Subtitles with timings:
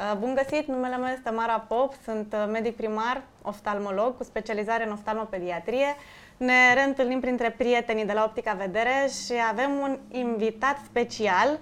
[0.00, 4.86] Uh, Bun găsit, numele meu este Mara Pop, sunt uh, medic primar, oftalmolog cu specializare
[4.86, 5.96] în oftalmopediatrie.
[6.36, 11.58] Ne reîntâlnim printre prietenii de la Optica Vedere și avem un invitat special.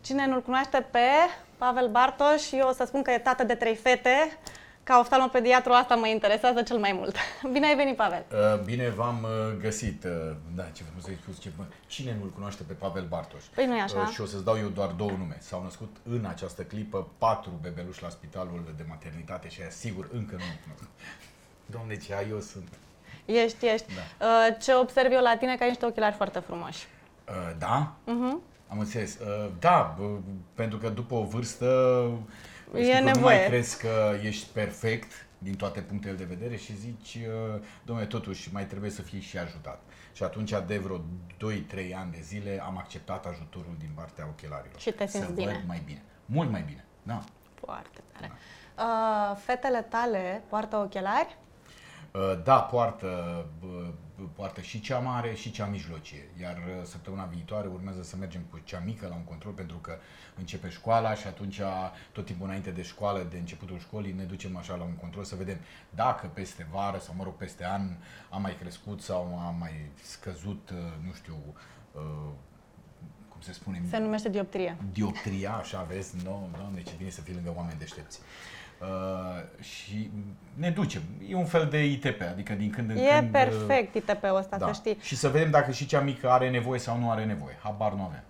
[0.00, 1.08] Cine nu-l cunoaște pe
[1.58, 4.38] Pavel Bartoș, eu o să spun că e tată de trei fete.
[4.88, 7.16] Ca oftalmopediatru asta mă interesează cel mai mult.
[7.54, 8.24] Bine ai venit, Pavel!
[8.32, 10.04] Uh, Bine v-am uh, găsit.
[10.04, 10.10] Uh,
[10.54, 11.40] Da, ce frumos ai spus.
[11.40, 11.50] Ce...
[11.56, 13.44] bă, Cine nu-l cunoaște pe Pavel Bartoș?
[13.54, 14.00] Păi nu-i așa?
[14.00, 15.36] Uh, Și o să-ți dau eu doar două nume.
[15.40, 20.34] S-au născut în această clipă patru bebeluși la spitalul de maternitate și aia sigur încă
[20.34, 20.88] nu cunosc.
[21.74, 22.68] Domne, ce ai eu sunt.
[23.24, 23.92] Ești, ești.
[23.94, 24.26] Da.
[24.26, 26.86] Uh, Ce observ eu la tine, că ai niște ochelari foarte frumoși.
[27.28, 27.92] Uh, Da?
[28.04, 28.36] Uh-huh.
[28.68, 29.18] Am înțeles.
[29.18, 30.04] Uh, Da, bă,
[30.54, 31.66] pentru că după o vârstă
[32.74, 33.38] E știi că nu nevoie.
[33.38, 38.52] mai crezi că ești perfect din toate punctele de vedere și zici, uh, domnule, totuși
[38.52, 39.82] mai trebuie să fii și ajutat.
[40.12, 41.00] Și atunci, de vreo
[41.36, 44.80] 2-3 ani de zile, am acceptat ajutorul din partea ochelarilor.
[44.80, 45.52] Și te simți să bine.
[45.52, 46.02] văd mai bine.
[46.26, 47.20] Mult mai bine, da.
[47.54, 48.32] Foarte tare.
[48.78, 51.36] Uh, fetele tale poartă ochelari?
[52.12, 53.86] Uh, Da, poartă, bă, bă,
[54.24, 56.28] poartă și cea mare și cea mijlocie.
[56.40, 59.98] Iar uh, săptămâna viitoare urmează să mergem cu cea mică la un control pentru că
[60.36, 61.60] începe școala și atunci
[62.12, 65.34] tot timpul înainte de școală, de începutul școlii, ne ducem așa la un control să
[65.36, 65.58] vedem
[65.90, 67.82] dacă peste vară sau mă rog peste an
[68.30, 71.36] a mai crescut sau a mai scăzut, uh, nu știu,
[71.92, 72.02] uh,
[73.28, 74.76] cum se spune, Se numește dioptrie.
[74.92, 78.20] dioptria, așa vezi, nu, doamne, ce bine să fii lângă oameni deștepți.
[78.80, 80.10] Uh, și
[80.54, 81.02] ne ducem.
[81.28, 83.22] E un fel de ITP, adică din când în E când...
[83.24, 84.66] uh, perfect ITP-ul ăsta, da.
[84.66, 84.98] să știi.
[85.00, 87.58] Și să vedem dacă și cea mică are nevoie sau nu are nevoie.
[87.62, 88.22] Habar nu avem.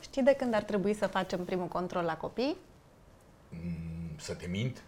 [0.00, 2.56] Știi de când ar trebui să facem primul control la copii?
[3.48, 4.82] Mm, Să te mint?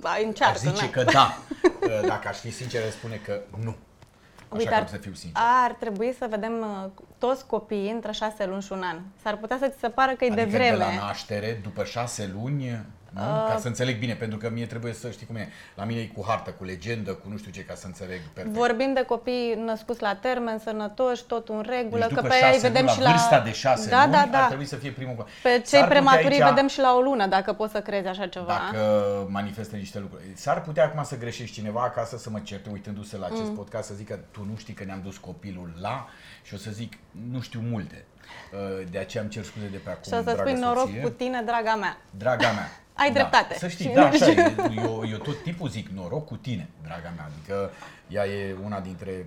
[0.00, 0.90] Da, Aș încearcă, zice na.
[0.90, 1.36] că da.
[1.84, 3.68] Uh, Dacă aș fi sincer, aș spune că nu.
[3.68, 5.42] Așa Uite, că ar, am să fiu sincer.
[5.64, 8.98] ar trebui să vedem uh, toți copiii între șase luni și un an.
[9.22, 10.70] S-ar putea să ți se pară că e Adică de vreme.
[10.76, 13.20] de la naștere, după șase luni, nu?
[13.48, 15.48] ca să înțeleg bine, pentru că mie trebuie să știi cum e.
[15.74, 18.56] La mine e cu hartă, cu legendă, cu nu știu ce, ca să înțeleg perfect.
[18.56, 22.40] Vorbim de copii născuți la termen, sănătoși, tot în regulă, Deci că după pe ei
[22.40, 23.10] șase vedem luni, și la la...
[23.10, 24.46] vârsta de șase da, luni, da, ar da.
[24.46, 25.26] trebui să fie primul.
[25.42, 28.06] Pe S-ar cei putea prematurii aici, vedem și la o lună, dacă poți să crezi
[28.06, 28.46] așa ceva.
[28.46, 30.22] Dacă manifestă niște lucruri.
[30.34, 33.54] S-ar putea acum să greșești cineva acasă să mă certe uitându-se la acest Mm.
[33.54, 36.08] podcast să zică tu nu știi că ne-am dus copilul la
[36.42, 36.92] și o să zic
[37.30, 38.04] nu știu multe.
[38.52, 40.78] Uh, De aceea îmi cer scuze de pe acum, Și o să dragă spui noroc
[40.86, 41.00] soție.
[41.00, 41.96] cu tine, draga mea.
[42.10, 42.70] Draga mea.
[42.94, 43.12] Ai da.
[43.12, 43.58] dreptate.
[43.58, 44.54] Să știi, Și- da, așa e.
[44.76, 47.24] Eu, eu tot timpul zic noroc cu tine, draga mea.
[47.36, 47.70] Adică
[48.08, 49.26] ea e una dintre,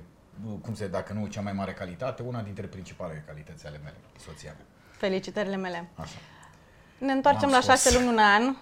[0.61, 3.95] cum se, dacă nu cea mai mare calitate, una dintre principalele calități ale mele,
[4.25, 4.65] soția mea.
[4.91, 5.89] Felicitările mele.
[5.95, 6.15] Așa.
[6.97, 7.81] Ne întoarcem M-am la scos.
[7.83, 8.55] șase luni un an.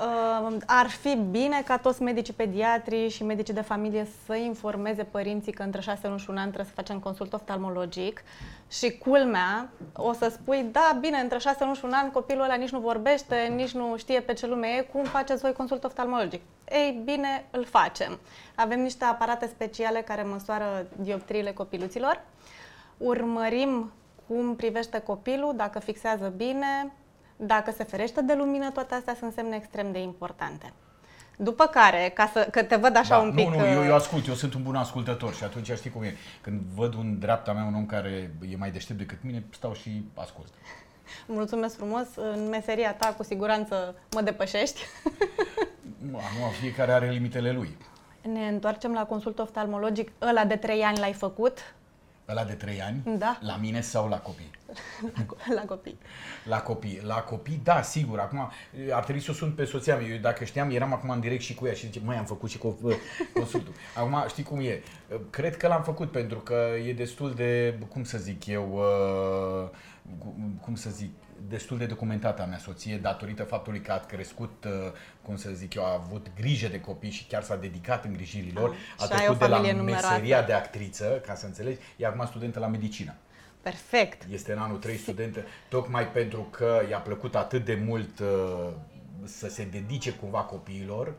[0.00, 5.52] Uh, ar fi bine ca toți medicii pediatri și medicii de familie să informeze părinții
[5.52, 8.22] că între șase luni și un an trebuie să facem consult oftalmologic
[8.70, 12.54] și culmea, o să spui, da, bine, între șase luni și un an copilul ăla
[12.54, 16.40] nici nu vorbește, nici nu știe pe ce lume e, cum faceți voi consult oftalmologic?
[16.70, 18.18] Ei, bine, îl facem.
[18.54, 22.20] Avem niște aparate speciale care măsoară dioptriile copiluților.
[22.96, 23.92] Urmărim
[24.26, 26.92] cum privește copilul, dacă fixează bine,
[27.36, 30.72] dacă se ferește de lumină, toate astea sunt semne extrem de importante.
[31.36, 33.48] După care, ca să, că te văd așa da, un pic...
[33.48, 36.02] Nu, nu, eu, uh, eu ascult, eu sunt un bun ascultător și atunci știi cum
[36.02, 36.16] e.
[36.40, 40.04] Când văd un dreapta mea, un om care e mai deștept decât mine, stau și
[40.14, 40.48] ascult.
[41.26, 44.80] Mulțumesc frumos, în meseria ta cu siguranță mă depășești.
[46.10, 47.76] Nu, nu, fiecare are limitele lui.
[48.22, 50.12] Ne întoarcem la consult oftalmologic.
[50.22, 51.58] Ăla de 3 ani l-ai făcut
[52.28, 53.18] Ăla de 3 ani?
[53.18, 53.38] Da.
[53.40, 54.50] La mine sau la copii?
[55.56, 55.98] la copii.
[56.44, 57.00] La copii.
[57.02, 58.18] La copii, da, sigur.
[58.18, 58.50] Acum
[58.92, 60.06] ar trebui să o sun pe soția mea.
[60.06, 62.50] Eu dacă știam, eram acum în direct și cu ea și zice, mai am făcut
[62.50, 62.78] și cu
[63.34, 63.74] consultul.
[63.96, 64.82] Acum știi cum e.
[65.30, 69.68] Cred că l-am făcut pentru că e destul de, cum să zic eu, uh,
[70.60, 71.10] cum să zic,
[71.48, 74.72] destul de documentată a mea soție datorită faptului că a crescut, uh,
[75.22, 78.68] cum să zic eu, a avut grijă de copii și chiar s-a dedicat îngrijirilor.
[78.70, 80.06] Ah, A și ai trecut o de la familie numeroasă.
[80.08, 83.14] meseria de actriță, ca să înțelegi, e acum studentă la medicină.
[83.62, 84.22] Perfect.
[84.30, 88.68] Este în anul 3 studentă, tocmai pentru că i-a plăcut atât de mult uh,
[89.24, 91.14] să se dedice cumva copiilor,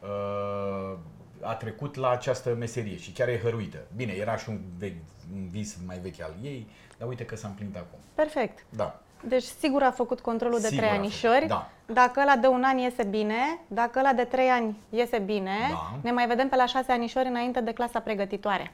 [0.00, 0.98] uh,
[1.40, 3.78] a trecut la această meserie și chiar e hăruită.
[3.96, 5.02] Bine, era și un, vechi,
[5.34, 6.68] un vis mai vechi al ei,
[6.98, 7.98] dar uite că s-a împlinit acum.
[8.14, 8.64] Perfect.
[8.68, 9.02] Da.
[9.28, 11.46] Deci sigur a făcut controlul de Sigur 3 a făcut, anișori.
[11.46, 11.68] da.
[11.86, 15.98] Dacă ăla de un an iese bine, dacă ăla de 3 ani iese bine, Da.
[16.02, 18.70] ne mai vedem pe la 6 anișori înainte de clasa pregătitoare.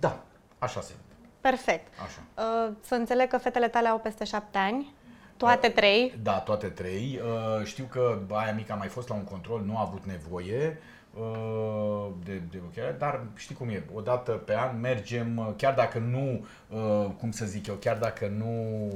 [0.00, 0.18] Da,
[0.58, 0.92] așa se
[1.40, 1.86] Perfect.
[2.04, 2.44] Așa.
[2.66, 4.94] Uh, Să înțeleg că fetele tale au peste 7 ani,
[5.36, 6.14] toate trei.
[6.22, 7.20] Da, toate trei.
[7.58, 10.78] Uh, Știu că aia mică a mai fost la un control, nu a avut nevoie
[11.18, 15.74] uh, de, de ochelari, dar știi cum e, o dată pe an mergem, uh, chiar
[15.74, 18.88] dacă nu, uh, cum să zic eu, chiar dacă nu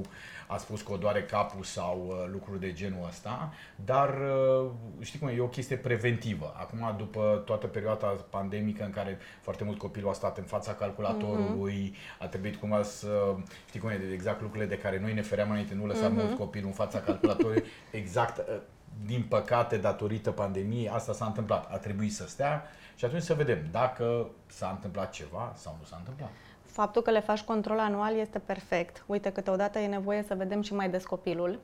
[0.52, 3.52] a spus că o doare capul sau uh, lucruri de genul ăsta,
[3.84, 4.70] dar uh,
[5.00, 6.54] știi cum e, e o chestie preventivă.
[6.56, 11.94] Acum, după toată perioada pandemică în care foarte mult copilul a stat în fața calculatorului,
[11.94, 12.18] mm-hmm.
[12.22, 13.34] a trebuit cumva să,
[13.68, 16.24] știi cum e, exact lucrurile de care noi ne feream înainte, nu lăsam mm-hmm.
[16.24, 18.60] mult copilul în fața calculatorului, exact, uh,
[19.06, 21.72] din păcate, datorită pandemiei, asta s-a întâmplat.
[21.72, 22.64] A trebuit să stea
[22.96, 26.30] și atunci să vedem dacă s-a întâmplat ceva sau nu s-a întâmplat.
[26.72, 29.04] Faptul că le faci control anual este perfect.
[29.06, 31.60] Uite, câteodată e nevoie să vedem și mai des copilul.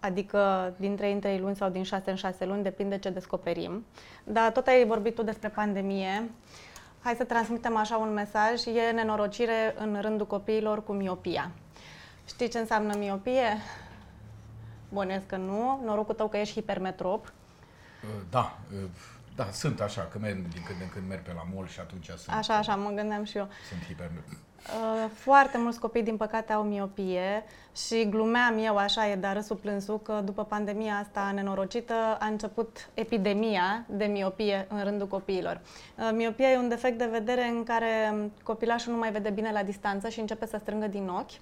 [0.00, 3.86] Adică din 3 în 3 luni sau din 6 în 6 luni, depinde ce descoperim.
[4.24, 6.30] Dar tot ai vorbit tu despre pandemie.
[7.02, 8.66] Hai să transmitem așa un mesaj.
[8.66, 11.50] E nenorocire în rândul copiilor cu miopia.
[12.26, 13.56] Știi ce înseamnă miopie?
[14.88, 15.80] Bănuiesc că nu.
[15.84, 17.32] Norocul tău că ești hipermetrop.
[18.30, 18.58] Da,
[19.38, 22.04] da, sunt așa, că merg din când în când merg pe la mall și atunci
[22.04, 22.36] sunt...
[22.36, 23.48] Așa, așa, mă gândeam și eu.
[23.68, 24.10] Sunt hiper...
[24.16, 27.44] Uh, foarte mulți copii, din păcate, au miopie
[27.86, 32.88] și glumeam eu așa, e dar râsul plânsul, că după pandemia asta nenorocită a început
[32.94, 35.60] epidemia de miopie în rândul copiilor.
[35.96, 39.62] Uh, miopia e un defect de vedere în care copilașul nu mai vede bine la
[39.62, 41.32] distanță și începe să strângă din ochi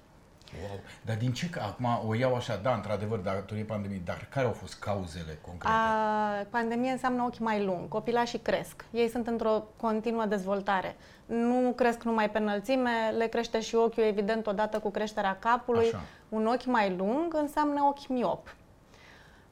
[0.61, 0.79] Wow.
[1.01, 4.79] Dar din ce, acum o iau așa, da, într-adevăr, datorită pandemiei, dar care au fost
[4.79, 5.75] cauzele concrete?
[5.75, 10.95] A, pandemie înseamnă ochi mai lung, copilașii cresc, ei sunt într-o continuă dezvoltare.
[11.25, 15.85] Nu cresc numai pe înălțime, le crește și ochiul, evident, odată cu creșterea capului.
[15.85, 16.01] Așa.
[16.29, 18.55] Un ochi mai lung înseamnă ochi miop.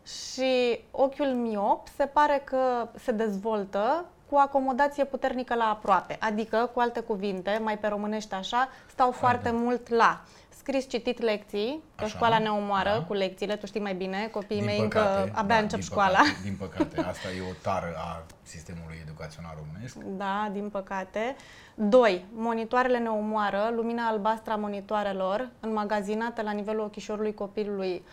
[0.05, 6.79] Și ochiul miop se pare că se dezvoltă cu acomodație puternică la aproape, adică, cu
[6.79, 9.55] alte cuvinte, mai pe românește așa, stau foarte da.
[9.55, 10.21] mult la
[10.67, 13.03] scris, citit lecții, că Așa, școala ne omoară da.
[13.03, 15.87] cu lecțiile, tu știi mai bine, copiii din mei păcate, încă abia da, încep din
[15.87, 16.17] școala.
[16.17, 19.95] Păcate, din păcate, asta e o tară a sistemului educațional românesc.
[19.97, 21.35] Da, din păcate.
[21.75, 28.03] Doi, monitoarele ne omoară, lumina albastră a monitoarelor, înmagazinată la nivelul ochișorului copilului,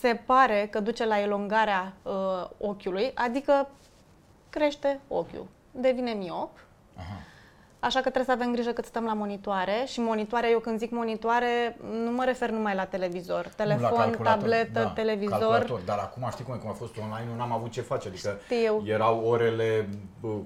[0.00, 2.12] se pare că duce la elongarea uh,
[2.58, 3.68] ochiului, adică
[4.50, 6.50] crește ochiul, devine miop.
[6.96, 7.18] Aha
[7.84, 10.90] Așa că trebuie să avem grijă cât stăm la monitoare și monitoare, eu când zic
[10.90, 13.52] monitoare, nu mă refer numai la televizor.
[13.56, 15.38] Telefon, tabletă, da, televizor.
[15.38, 15.80] Calculator.
[15.84, 18.08] Dar acum știi cum e, cum a fost online, nu am avut ce face.
[18.08, 18.82] Adică Știu.
[18.86, 19.88] erau orele,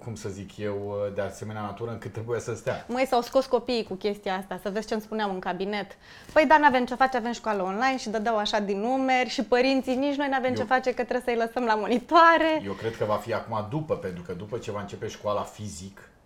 [0.05, 2.85] cum să zic eu, de asemenea natură încât trebuia să stea.
[2.88, 5.96] Măi, s-au scos copiii cu chestia asta, să vezi ce îmi spuneau în cabinet.
[6.32, 9.96] Păi da, n-avem ce face, avem școală online și dădeau așa din numeri și părinții,
[9.96, 12.62] nici noi n-avem eu, ce face, că trebuie să-i lăsăm la monitoare.
[12.64, 16.00] Eu cred că va fi acum după, pentru că după ce va începe școala fizic,
[16.00, 16.18] Uh,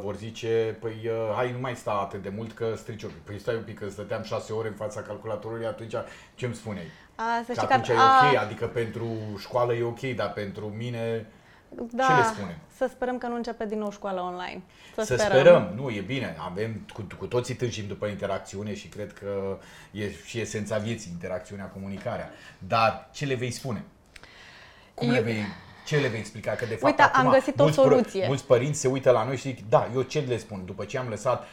[0.00, 3.22] vor zice, păi uh, hai nu mai sta atât de mult că strici ochii.
[3.24, 5.94] Păi stai un pic, că stăteam șase ore în fața calculatorului, atunci
[6.34, 6.86] ce îmi spuneai?
[7.14, 8.40] A, să că atunci că, e ok, a...
[8.40, 9.06] adică pentru
[9.38, 11.26] școală e ok, dar pentru mine
[11.90, 12.58] da, ce le spune?
[12.76, 14.62] Să sperăm că nu începe din nou școala online.
[14.94, 15.38] Să, să sperăm.
[15.38, 15.72] sperăm.
[15.74, 16.36] Nu, e bine.
[16.38, 19.58] Avem, cu, cu toții tânjim după interacțiune și cred că
[19.90, 22.30] e și esența vieții, interacțiunea, comunicarea.
[22.58, 23.84] Dar ce le vei spune?
[24.94, 25.14] Cum Eu...
[25.14, 25.44] le vei
[25.84, 26.52] ce le vei explica?
[26.52, 28.26] Că de fapt Uite, acum, am găsit o soluție.
[28.26, 30.62] mulți părinți se uită la noi și zic, da, eu ce le spun?
[30.64, 31.46] După ce am lăsat 4-5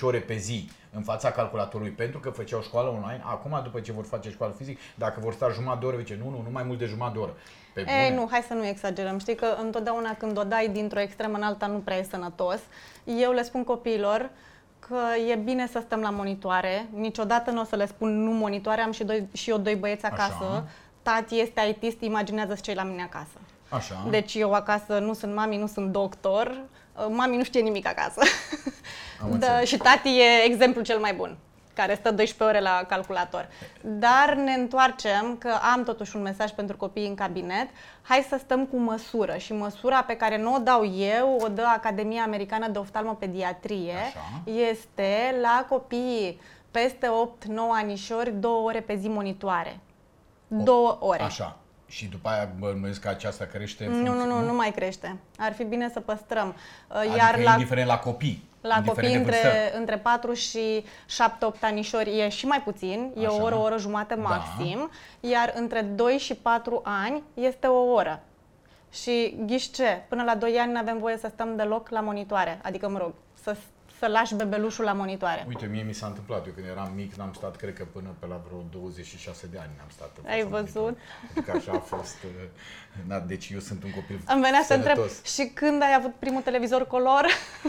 [0.00, 4.04] ore pe zi în fața calculatorului pentru că făceau școală online, acum după ce vor
[4.04, 6.78] face școală fizic, dacă vor sta jumătate de oră, zice, nu, nu, nu mai mult
[6.78, 7.32] de jumătate de oră.
[7.74, 9.18] Pe Ei, nu, hai să nu exagerăm.
[9.18, 12.60] Știi că întotdeauna când o dai dintr-o extremă în alta nu prea e sănătos.
[13.04, 14.30] Eu le spun copiilor,
[14.78, 14.96] că
[15.30, 16.86] e bine să stăm la monitoare.
[16.94, 20.04] Niciodată nu o să le spun nu monitoare, am și, doi, și eu doi băieți
[20.04, 20.44] acasă.
[20.50, 20.64] Așa
[21.08, 23.38] tati este ITist, imaginează-ți ce la mine acasă.
[23.68, 24.06] Așa.
[24.10, 26.60] Deci eu acasă nu sunt mami, nu sunt doctor,
[26.96, 28.20] uh, mami nu știe nimic acasă.
[29.22, 31.36] Am da, și tati e exemplul cel mai bun
[31.80, 33.48] care stă 12 ore la calculator.
[33.80, 37.68] Dar ne întoarcem că am totuși un mesaj pentru copii în cabinet.
[38.02, 41.64] Hai să stăm cu măsură și măsura pe care nu o dau eu, o dă
[41.76, 44.60] Academia Americană de Oftalmopediatrie, Așa.
[44.66, 46.40] este la copii
[46.70, 47.10] peste 8-9
[47.72, 49.80] anișori, două ore pe zi monitoare.
[50.48, 51.22] Două ore.
[51.22, 51.56] Așa.
[51.88, 53.86] Și după aia bănuiesc că aceasta crește?
[53.86, 55.16] Nu, nu, nu, nu mai crește.
[55.38, 56.54] Ar fi bine să păstrăm.
[56.88, 58.48] Adică Iar la, indiferent la copii?
[58.60, 63.34] La copii între, între 4 și 7-8 anișori e și mai puțin, e Așa.
[63.34, 64.20] o oră, o oră jumate da.
[64.20, 64.90] maxim,
[65.20, 65.28] da.
[65.28, 68.22] iar între 2 și 4 ani este o oră.
[68.92, 70.02] Și ghiși ce?
[70.08, 73.14] Până la 2 ani nu avem voie să stăm deloc la monitoare, adică, mă rog,
[73.42, 73.56] să
[73.98, 75.44] să lași bebelușul la monitoare.
[75.48, 76.46] Uite, mie mi s-a întâmplat.
[76.46, 79.70] Eu când eram mic n-am stat, cred că până pe la vreo 26 de ani
[79.76, 80.16] n-am stat.
[80.26, 80.98] Ai văzut?
[81.30, 82.16] Adică așa a fost.
[83.06, 86.42] Na, deci eu sunt un copil Îmi venea să întreb, și când ai avut primul
[86.42, 87.26] televizor color?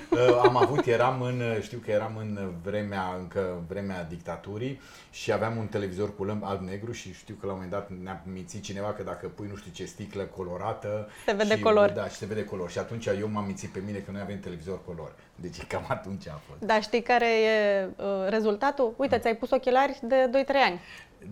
[0.10, 4.82] Uh, am avut, eram în, știu că eram în vremea, încă vremea dictaturii
[5.12, 8.24] și aveam un televizor cu lămp alb-negru și știu că la un moment dat ne-a
[8.34, 11.90] mințit cineva că dacă pui nu știu ce sticlă colorată se vede și, color.
[11.90, 12.70] Da, și se vede color.
[12.70, 15.12] Și atunci eu m-am mințit pe mine că noi avem televizor color.
[15.42, 16.60] Deci cam atunci ce a fost.
[16.60, 18.94] Dar știi care e uh, rezultatul?
[18.98, 20.80] Uite, ți-ai pus ochelari de 2-3 ani.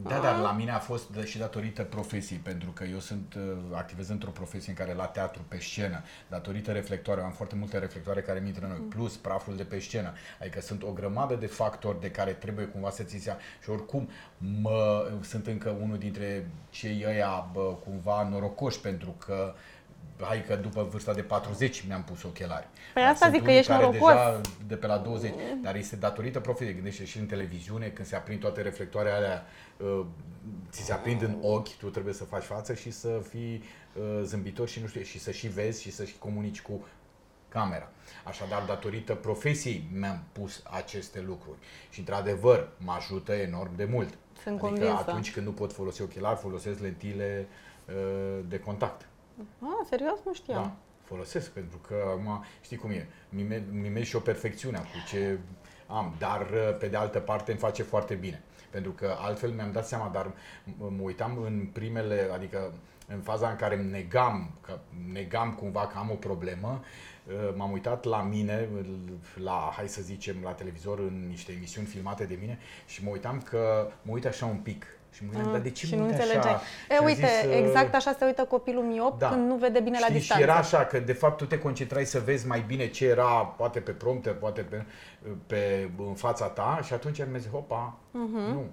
[0.04, 4.10] Da, dar la mine a fost și datorită profesiei, pentru că eu sunt uh, activez
[4.10, 8.40] într-o profesie în care la teatru, pe scenă, datorită reflectoare, am foarte multe reflectoare care
[8.40, 10.14] mi intră în ochi, plus praful de pe scenă.
[10.40, 14.10] Adică sunt o grămadă de factori de care trebuie cumva să ți ia și oricum
[14.62, 19.54] mă, sunt încă unul dintre cei ăia bă, cumva norocoși pentru că
[20.26, 22.68] hai că după vârsta de 40 mi-am pus ochelari.
[22.94, 24.14] Păi Dar asta sunt zic că unii ești care norocos.
[24.14, 26.76] Deja de pe la 20, dar este datorită profesiei.
[26.76, 29.46] Gândește și în televiziune, când se aprind toate reflectoarele alea,
[29.78, 30.06] uh,
[30.70, 34.68] ți se aprind în ochi, tu trebuie să faci față și să fii uh, zâmbitor
[34.68, 36.86] și nu știu, și să și vezi și să și comunici cu
[37.50, 37.90] camera.
[38.24, 41.58] Așadar, datorită profesiei mi-am pus aceste lucruri.
[41.90, 44.18] Și, într-adevăr, mă ajută enorm de mult.
[44.44, 45.06] Sunt adică convinsă.
[45.08, 47.48] atunci când nu pot folosi ochelari, folosesc lentile
[47.88, 49.08] uh, de contact.
[49.60, 50.20] Ah, serios?
[50.25, 50.62] Nu știam.
[50.63, 55.39] Da, folosesc pentru că acum știi cum e, mime, mimez și o perfecțiunea cu ce
[55.88, 58.41] am, dar uh, pe de altă parte îmi face foarte bine.
[58.70, 62.74] Pentru că altfel mi-am dat seama, dar m- mă uitam în primele, adică
[63.08, 64.79] în faza în care îmi negam, că
[65.13, 66.84] negam cumva că am o problemă,
[67.27, 68.70] uh, m-am uitat la mine,
[69.44, 73.41] la, hai să zicem, la televizor, în niște emisiuni filmate de mine și mă uitam
[73.41, 74.86] că mă uit așa un pic.
[75.18, 76.54] Și mă gândeam, Ah, dar de ce și mă nu uit înțelegeai.
[76.54, 76.62] așa?
[76.90, 79.30] E, Și am uite, zis, uh, exact așa se uită copilul miop da.
[79.30, 80.44] când nu vede bine la Știi, distanță.
[80.44, 83.26] Și era așa că de fapt tu te concentrai să vezi mai bine ce era
[83.58, 84.86] poate pe prompter, poate pe,
[85.48, 88.38] pe în fața ta și atunci am zis, hopa, Mhm.
[88.54, 88.66] nu.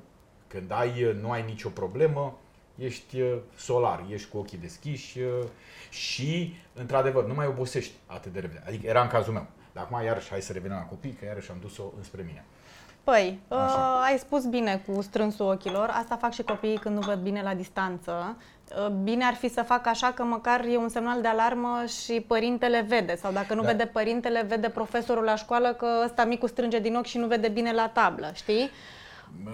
[0.47, 2.39] Când ai, nu ai nicio problemă,
[2.75, 5.45] ești uh, solar, ești cu ochii deschiși uh,
[5.91, 8.63] și, într-adevăr, nu mai obosești atât de repede.
[8.67, 9.47] Adică era în cazul meu.
[9.73, 12.45] Dar acum, iarăși, hai să revenim la copii, că iarăși am dus-o înspre mine.
[13.04, 14.02] Păi, uh, Așa.
[14.02, 17.54] ai spus bine cu strânsul ochilor, asta fac și copiii când nu văd bine la
[17.54, 18.37] distanță.
[18.78, 22.20] Uh, Bine ar fi să fac așa că măcar e un semnal de alarmă și
[22.20, 23.66] părintele vede sau dacă nu Da.
[23.70, 27.49] vede părintele, vede profesorul la școală că ăsta micu strânge din ochi și nu vede
[27.49, 28.70] bine la tablă, știi?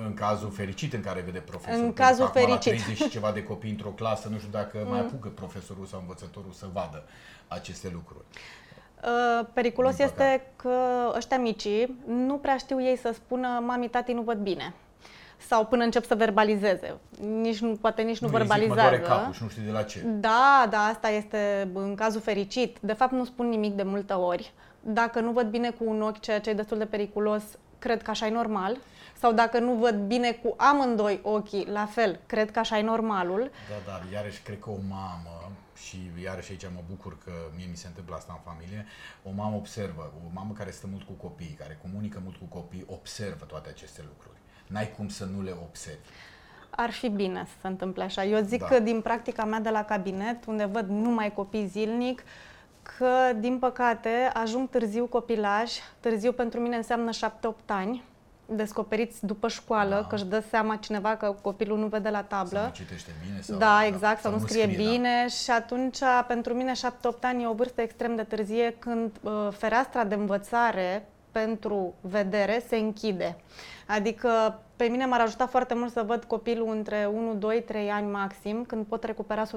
[0.04, 1.78] În cazul fericit în care vede profesorul.
[1.78, 2.72] În pentru cazul că acum fericit.
[2.72, 6.00] La 30 și ceva de copii într-o clasă, nu știu dacă mai apucă profesorul sau
[6.00, 7.02] învățătorul să vadă
[7.48, 8.24] aceste lucruri.
[9.04, 10.22] Uh, Periculos Din păcate.
[10.32, 10.70] este că
[11.16, 14.74] ăștia micii nu prea știu ei să spună mami, tati, nu văd bine.
[15.46, 16.96] Sau până încep să verbalizeze.
[17.20, 18.90] Nici nu, poate nici nu, îi zic, verbalizează.
[18.90, 20.00] Mă doare capul și nu știu de la ce.
[20.04, 22.78] Da, da, asta este în cazul fericit.
[22.80, 24.52] De fapt, nu spun nimic de multe ori.
[24.80, 27.42] Dacă nu văd bine cu un ochi, ceea ce e destul de periculos,
[27.78, 28.76] cred că așa e normal.
[29.18, 33.50] Sau dacă nu văd bine cu amândoi ochii, la fel, cred că așa e normalul.
[33.68, 35.50] Da, dar iarăși cred că o mamă,
[35.86, 38.86] și iarăși aici mă bucur că mie mi se întâmplă asta în familie,
[39.22, 42.84] o mamă observă, o mamă care stă mult cu copiii, care comunică mult cu copiii,
[42.86, 44.38] observă toate aceste lucruri.
[44.66, 46.08] N-ai cum să nu le observi.
[46.70, 48.24] Ar fi bine să se întâmple așa.
[48.24, 48.66] Eu zic Da.
[48.66, 52.22] că din practica mea de la cabinet, unde văd numai copii zilnic,
[52.82, 55.80] că, din păcate, ajung târziu copilași.
[56.00, 58.04] Târziu pentru mine înseamnă 7-8 ani,
[58.50, 60.06] descoperiți după școală, Da.
[60.06, 62.60] că își dă seama cineva că copilul nu vede la Să tablă.
[62.60, 63.58] nu citește bine sau...
[63.58, 64.72] Da, exact, sau nu scrie da.
[64.72, 66.76] bine și atunci pentru mine 7-8
[67.22, 72.76] ani e o vârstă extrem de târzie când uh, fereastra de învățare pentru vedere se
[72.76, 73.36] închide.
[73.86, 78.10] Adică pe mine m-ar ajuta foarte mult să văd copilul între 1, 2, 3 ani
[78.10, 79.48] maxim, când pot recupera 100%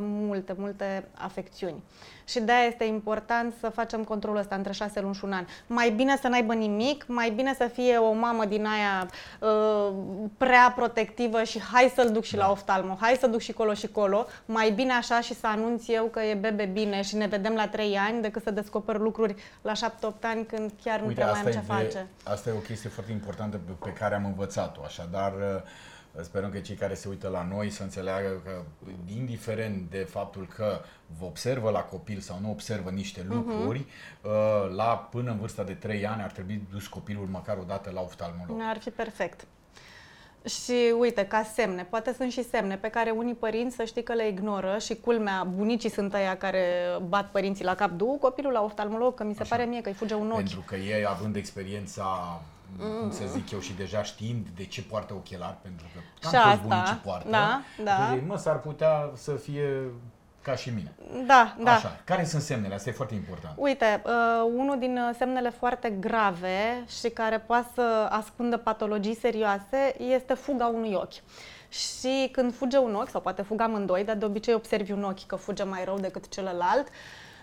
[0.00, 1.82] multe, multe afecțiuni.
[2.28, 5.46] Și de-aia este important să facem controlul ăsta între 6 luni și un an.
[5.66, 9.08] Mai bine să n-aibă nimic, mai bine să fie o mamă din aia
[9.40, 9.94] uh,
[10.36, 13.88] prea protectivă și hai să-l duc și la oftalmo, hai să duc și colo și
[13.88, 17.54] colo, mai bine așa și să anunț eu că e bebe bine și ne vedem
[17.54, 19.76] la 3 ani decât să descoper lucruri la 7-8
[20.20, 22.06] ani când chiar nu Uite, prea mai asta am ce e, face.
[22.22, 24.24] de, asta e o chestie foarte importantă pe, pe care am
[24.66, 24.84] învățat-o.
[24.84, 28.62] Așadar, uh, sperăm că cei care se uită la noi să înțeleagă că,
[29.16, 30.80] indiferent de faptul că
[31.18, 33.34] vă observă la copil sau nu observă niște Mhm.
[33.36, 33.78] lucruri,
[34.22, 34.30] uh,
[34.76, 38.00] la până în vârsta de 3 ani ar trebui dus copilul măcar o dată la
[38.00, 38.60] oftalmolog.
[38.68, 39.46] Ar fi perfect.
[40.44, 44.12] Și uite, ca semne, poate sunt și semne pe care unii părinți să știi că
[44.12, 46.64] le ignoră și culmea, bunicii sunt aia care
[47.08, 49.56] bat părinții la cap, du copilul la oftalmolog, că mi se Așa.
[49.56, 50.36] pare mie că îi fuge un ochi.
[50.36, 52.40] Pentru că ei, având experiența,
[53.00, 56.36] cum să zic eu, și deja știind de ce poartă ochelari, pentru că cam Și
[56.36, 57.94] toți asta, bunicii poartă, da, da.
[57.94, 59.90] atunci zic, mă, s-ar putea să fie
[60.46, 60.92] ca și mine.
[61.26, 61.72] Da, da.
[61.74, 62.00] Așa.
[62.04, 62.74] Care sunt semnele?
[62.74, 63.54] Asta e foarte important.
[63.56, 64.12] Uite, uh,
[64.56, 70.66] unul din uh, semnele foarte grave și care poate să ascundă patologii serioase este fuga
[70.66, 71.22] unui ochi.
[71.68, 75.26] Și când fuge un ochi, sau poate fuga amândoi, dar de obicei observi un ochi
[75.26, 76.88] că fuge mai rău decât celălalt,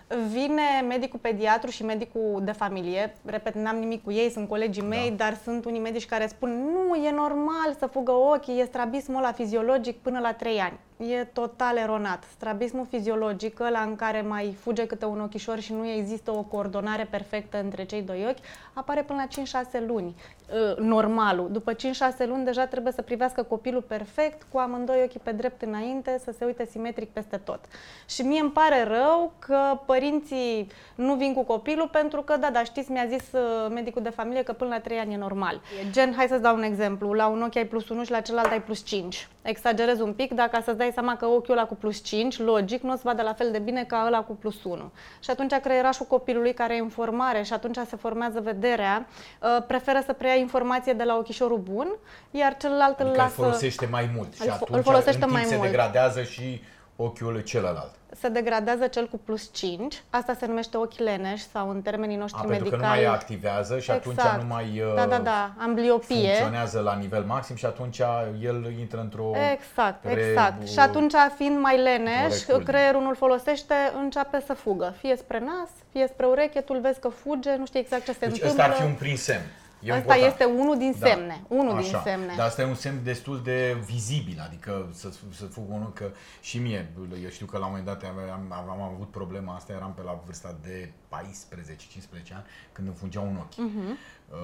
[0.08, 5.08] vine medicul pediatru și medicul de familie, repet, n-am nimic cu ei, sunt colegii mei,
[5.10, 5.24] Da.
[5.24, 9.32] dar sunt unii medici care spun nu, e normal să fugă ochii, e strabismul ăla
[9.32, 10.78] fiziologic până la 3 ani.
[11.10, 12.24] E total eronat.
[12.36, 17.06] Strabismul fiziologic, la în care mai fuge câte un ochișor și nu există o coordonare
[17.10, 18.38] perfectă între cei doi ochi,
[18.72, 20.14] apare până la 5-6 luni.
[20.52, 21.48] Uh, normalul.
[21.50, 21.76] După 5-6
[22.26, 26.44] luni deja trebuie să privească copilul perfect, cu amândoi ochii pe drept înainte, să se
[26.44, 27.60] uite simetric peste tot.
[28.08, 32.64] Și mie îmi pare rău că părinții nu vin cu copilul pentru că, da, da,
[32.64, 35.60] știți, mi-a zis uh, medicul de familie că până la 3 ani e normal.
[35.90, 38.50] Gen, hai să-ți dau un exemplu, la un ochi ai plus 1 și la celălalt
[38.50, 39.28] ai plus 5.
[39.42, 42.92] Exagerez un pic, dacă să-ți dai seama că ochiul ăla cu plus 5, logic, nu
[42.92, 44.90] o să vadă la fel de bine ca ăla cu plus 1.
[45.20, 49.06] Și atunci creierașul copilului care e în formare și atunci se formează vederea,
[49.42, 51.88] uh, preferă să preia informație de la ochișorul bun,
[52.30, 53.34] iar celălalt adică îl lasă...
[53.36, 55.68] îl folosește mai mult și îl, atunci îl folosește în timp mai se mult.
[55.70, 56.62] degradează și
[56.96, 57.90] ochiul celălalt.
[58.20, 62.40] Se degradează cel cu plus 5, asta se numește ochi leneș sau în termenii noștri
[62.42, 62.70] A, medicali.
[62.70, 64.40] pentru că nu mai activează și atunci Exact.
[64.42, 66.16] nu mai uh, Da, da, da, ambliopie.
[66.16, 67.98] funcționează la nivel maxim și atunci
[68.42, 69.30] el intră într-o...
[69.52, 70.68] Exact, re- exact.
[70.68, 74.94] Și atunci, fiind mai leneș, Corect, creierul nu-l folosește, începe să fugă.
[74.98, 78.12] Fie spre nas, fie spre ureche, tu îl vezi că fuge, nu știi exact ce
[78.12, 78.48] se Deci întâmplă.
[78.50, 79.44] ăsta ar fi un prim semn.
[79.84, 80.32] E Ăsta important.
[80.32, 81.06] este unul din Da.
[81.06, 81.42] semne.
[81.48, 82.02] Unul din Așa.
[82.04, 82.34] semne.
[82.36, 86.10] Dar asta e un semn destul de vizibil, adică să, să fug unul că
[86.40, 89.72] și mie, eu știu că la un moment dat am, am, am avut problema asta,
[89.72, 93.56] eram pe la vârsta de 14-15 ani, când îmi fungea un ochi.
[93.56, 93.78] Mhm.
[93.88, 94.38] Uh,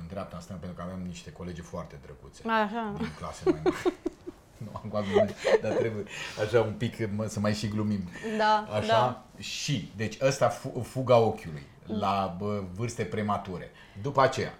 [0.00, 2.92] în dreapta asta, pentru că aveam niște colegi foarte drăguțe Așa.
[2.96, 3.76] din clase mai mari.
[4.64, 6.04] nu am cu glume, dar trebuie
[6.46, 8.08] așa un pic mă, să mai și glumim.
[8.38, 8.86] Da, Așa?
[8.86, 9.24] da.
[9.42, 13.70] Și, deci ăsta fu- fuga ochiului la bă, vârste premature.
[14.02, 14.58] După aceea, Păi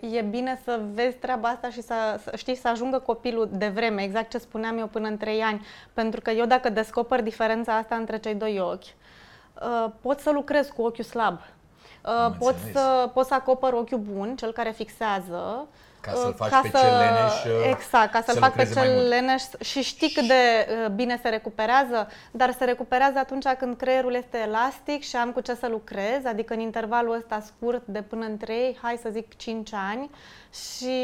[0.00, 4.02] e bine să vezi treaba asta și să, să știi să ajungă copilul de vreme,
[4.02, 5.66] exact ce spuneam eu până în 3 ani.
[5.92, 10.68] Pentru că eu dacă descoper diferența asta între cei doi ochi, uh, pot să lucrez
[10.68, 11.34] cu ochiul slab.
[11.34, 12.72] Uh, Am pot, înțeles.
[12.72, 15.66] să, pot să acopăr ochiul bun, cel care fixează.
[16.06, 18.62] Ca să-l uh, faci ca pe cel leneș, uh, Exact, ca să-l să fac pe
[18.62, 19.08] lucreze mai cel mult.
[19.08, 24.14] leneș și știi cât de uh, bine se recuperează, dar se recuperează atunci când creierul
[24.14, 28.24] este elastic și am cu ce să lucrez, adică în intervalul ăsta scurt de până
[28.26, 30.10] în 3, hai să zic 5 ani
[30.52, 30.96] și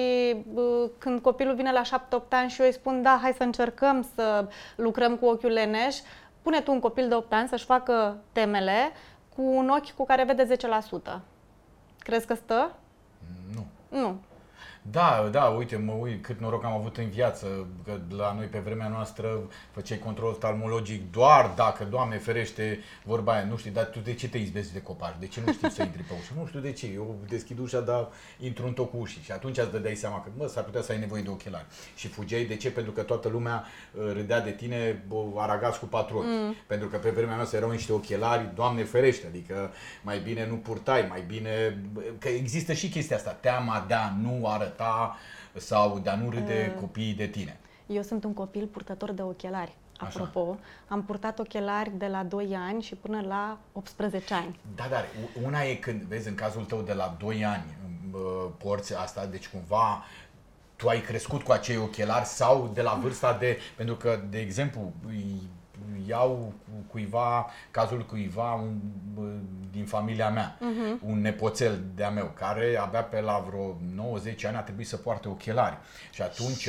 [0.55, 4.07] uh, când copilul vine la 7-8 ani și eu îi spun da, hai să încercăm
[4.15, 5.97] să lucrăm cu ochiul leneș,
[6.43, 8.93] pune tu un copil de 8 ani să-și facă temele
[9.37, 10.57] cu un ochi cu care vede
[11.17, 11.21] 10%.
[11.99, 12.77] Crezi că stă?
[13.55, 13.67] nu.
[13.89, 14.17] Nu.
[14.91, 18.59] Da, da, uite, mă uit cât noroc am avut în viață, că la noi pe
[18.59, 19.41] vremea noastră
[19.71, 24.29] făceai control oftalmologic doar dacă, Doamne ferește, vorba aia, nu știu, dar tu de ce
[24.29, 25.15] te izbezi de copaci?
[25.19, 26.33] De ce nu știi să intri pe ușă?
[26.39, 29.59] Nu știu de ce, eu deschid ușa, dar intru în tot cu ușii și atunci
[29.59, 31.67] îți dădeai seama că, mă, s-ar putea să ai nevoie de ochelari.
[31.95, 32.71] Și fugeai, de ce?
[32.71, 36.25] Pentru că toată lumea uh, râdea de tine bă, aragați cu patru ochi.
[36.25, 36.55] Mm.
[36.67, 39.71] Pentru că pe vremea noastră erau niște ochelari, Doamne ferește, adică
[40.03, 41.83] mai bine nu purtai, mai bine,
[42.19, 44.72] că există și chestia asta, teama de a nu arăta
[45.55, 47.61] sau de a nu râde copiii de tine.
[47.87, 49.73] Eu sunt un copil purtător de ochelari.
[49.99, 50.19] Așa.
[50.21, 50.59] Apropo,
[50.89, 54.59] am purtat ochelari de la 2 ani și până la 18 ani.
[54.75, 55.05] Da, dar
[55.45, 57.65] una e când, vezi, în cazul tău de la 2 ani
[58.13, 58.21] uh,
[58.59, 60.03] porți asta, deci cumva
[60.77, 64.93] tu ai crescut cu acei ochelari sau de la vârsta de, pentru că, de exemplu,
[65.09, 65.49] îi-
[66.09, 68.75] iau cu cuiva, cazul cuiva un,
[69.15, 69.23] bă,
[69.71, 71.01] din familia mea, uh-huh.
[71.07, 75.29] un nepoțel de-a meu, care abia pe la vreo 90 ani a trebuit să poarte
[75.29, 75.79] ochelari.
[76.11, 76.69] Și atunci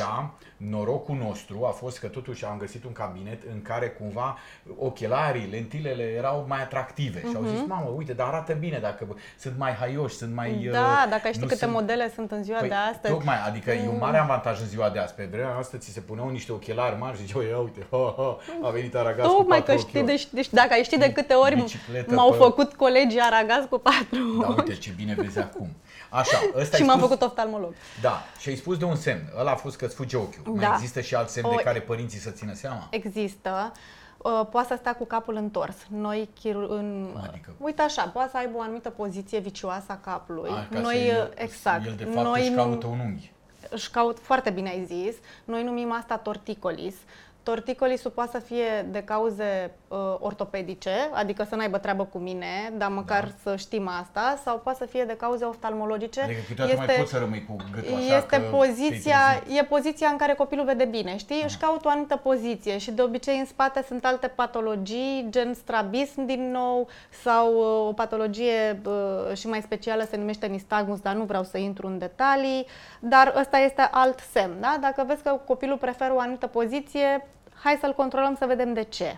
[0.58, 4.38] norocul nostru a fost că totuși am găsit un cabinet în care cumva
[4.78, 7.20] ochelarii, lentilele erau mai atractive.
[7.20, 7.30] Uh-huh.
[7.30, 10.70] Și au zis, mamă, uite, dar arată bine dacă sunt mai haioși, sunt mai...
[10.72, 11.72] Da, uh, dacă ai ști nu câte sunt...
[11.72, 13.14] modele sunt în ziua Păi, de astăzi.
[13.14, 15.14] Tocmai, adică e un mare avantaj în ziua de azi.
[15.14, 18.38] Pe vremea noastră ți se puneau niște ochelari mari și ziceau, ia uite, ha, ha,
[18.64, 20.16] a venit Aragaz cu Tocmai patru că știi, ochiuri.
[20.16, 23.78] deci, deci dacă ai ști de câte ori Bicicletă m-au pe- făcut colegii aragați cu
[23.78, 25.68] patru Da, ochi uite ce bine vezi acum.
[26.10, 27.74] Așa, ăsta și ai m-am spus, făcut oftalmolog.
[28.02, 29.22] Da, și ai spus de un semn.
[29.40, 30.54] Ăla a fost că îți fuge ochiul.
[30.54, 30.72] Mai Da.
[30.74, 32.88] există și alt semn de O- care părinții să țină seama?
[32.90, 33.72] Există.
[34.18, 35.76] Uh, Poate să stea cu capul întors.
[35.88, 37.54] Noi, chirur- în, Adică?
[37.58, 40.50] uite așa, poate să aibă o anumită poziție vicioasă a capului.
[40.50, 41.86] A, ca Noi, să el, exact.
[41.86, 43.32] El de fapt Noi își nu- caută un unghi.
[43.70, 46.96] își caut, foarte bine ai zis, noi numim asta torticolis.
[47.44, 52.90] Torticolisul poate să fie de cauze uh, ortopedice, adică să n-aibă treabă cu mine, dar
[52.90, 53.32] măcar Da.
[53.44, 56.22] să știm asta, sau poate să fie de cauze oftalmologice.
[56.22, 59.60] Adică câteodată mai poți să rămâi cu gâtul așa este că poziția, te-ai trezit.
[59.60, 61.40] e poziția în care copilul vede bine, știi?
[61.40, 61.46] Ah.
[61.46, 66.26] Își caută o anumită poziție și de obicei în spate sunt alte patologii, gen strabism
[66.26, 66.88] din nou,
[67.24, 71.58] sau uh, o patologie uh, și mai specială se numește nistagmus, dar nu vreau să
[71.58, 72.66] intru în detalii,
[73.00, 74.78] dar ăsta este alt semn, da?
[74.82, 77.28] Dacă vezi că copilul preferă o anumită poziție,
[77.64, 79.18] hai să-l controlăm să vedem de ce.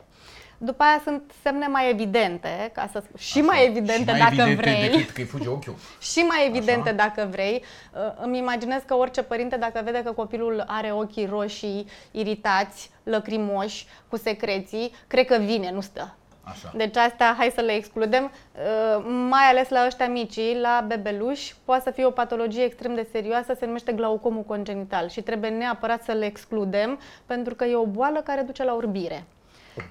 [0.58, 3.48] După aia sunt semne mai evidente, ca să spun, și Așa.
[3.48, 4.89] mai evidente și mai dacă evidente vrei.
[4.89, 5.76] decât că îi fuge ochiul.
[6.12, 6.98] Și mai evidente Așa.
[6.98, 7.63] dacă vrei.
[7.94, 13.86] Uh, Îmi imaginez că orice părinte, dacă vede că copilul are ochii roșii, iritați, lăcrimoși,
[14.10, 16.15] cu secreții, cred că vine, nu stă.
[16.44, 16.72] Așa.
[16.76, 21.82] Deci astea, hai să le excludem, Uh, mai ales la ăștia mici, la bebeluși, poate
[21.84, 26.12] să fie o patologie extrem de serioasă, se numește glaucomul congenital și trebuie neapărat să
[26.12, 29.24] le excludem pentru că e o boală care duce la orbire.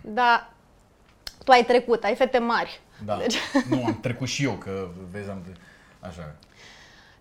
[0.00, 0.50] Dar
[1.44, 2.80] tu ai trecut, ai fete mari.
[3.04, 3.16] Da.
[3.16, 5.42] Deci- Nu, am trecut și eu, că vezi, am...
[6.00, 6.34] Așa.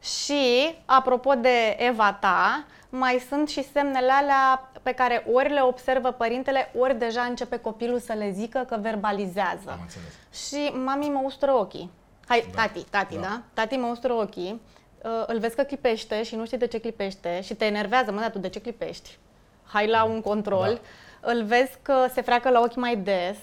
[0.01, 6.11] Și, apropo de Eva ta, mai sunt și semnele alea pe care ori le observă
[6.11, 9.69] părintele, ori deja începe copilul să le zică că verbalizează.
[9.69, 10.11] Am înțeles.
[10.47, 11.91] Și mami mă ustură ochii.
[12.27, 12.61] Hai, Da.
[12.61, 13.21] tati, tati, Da.
[13.21, 13.41] da?
[13.53, 14.61] Tati mă ustură ochii,
[15.03, 18.19] uh, îl vezi că clipește și nu știi de ce clipește și te enervează, mă,
[18.19, 19.17] dar tu de ce clipești?
[19.65, 20.81] Hai la un control.
[21.21, 23.37] Îl vezi că se freacă la ochi mai des,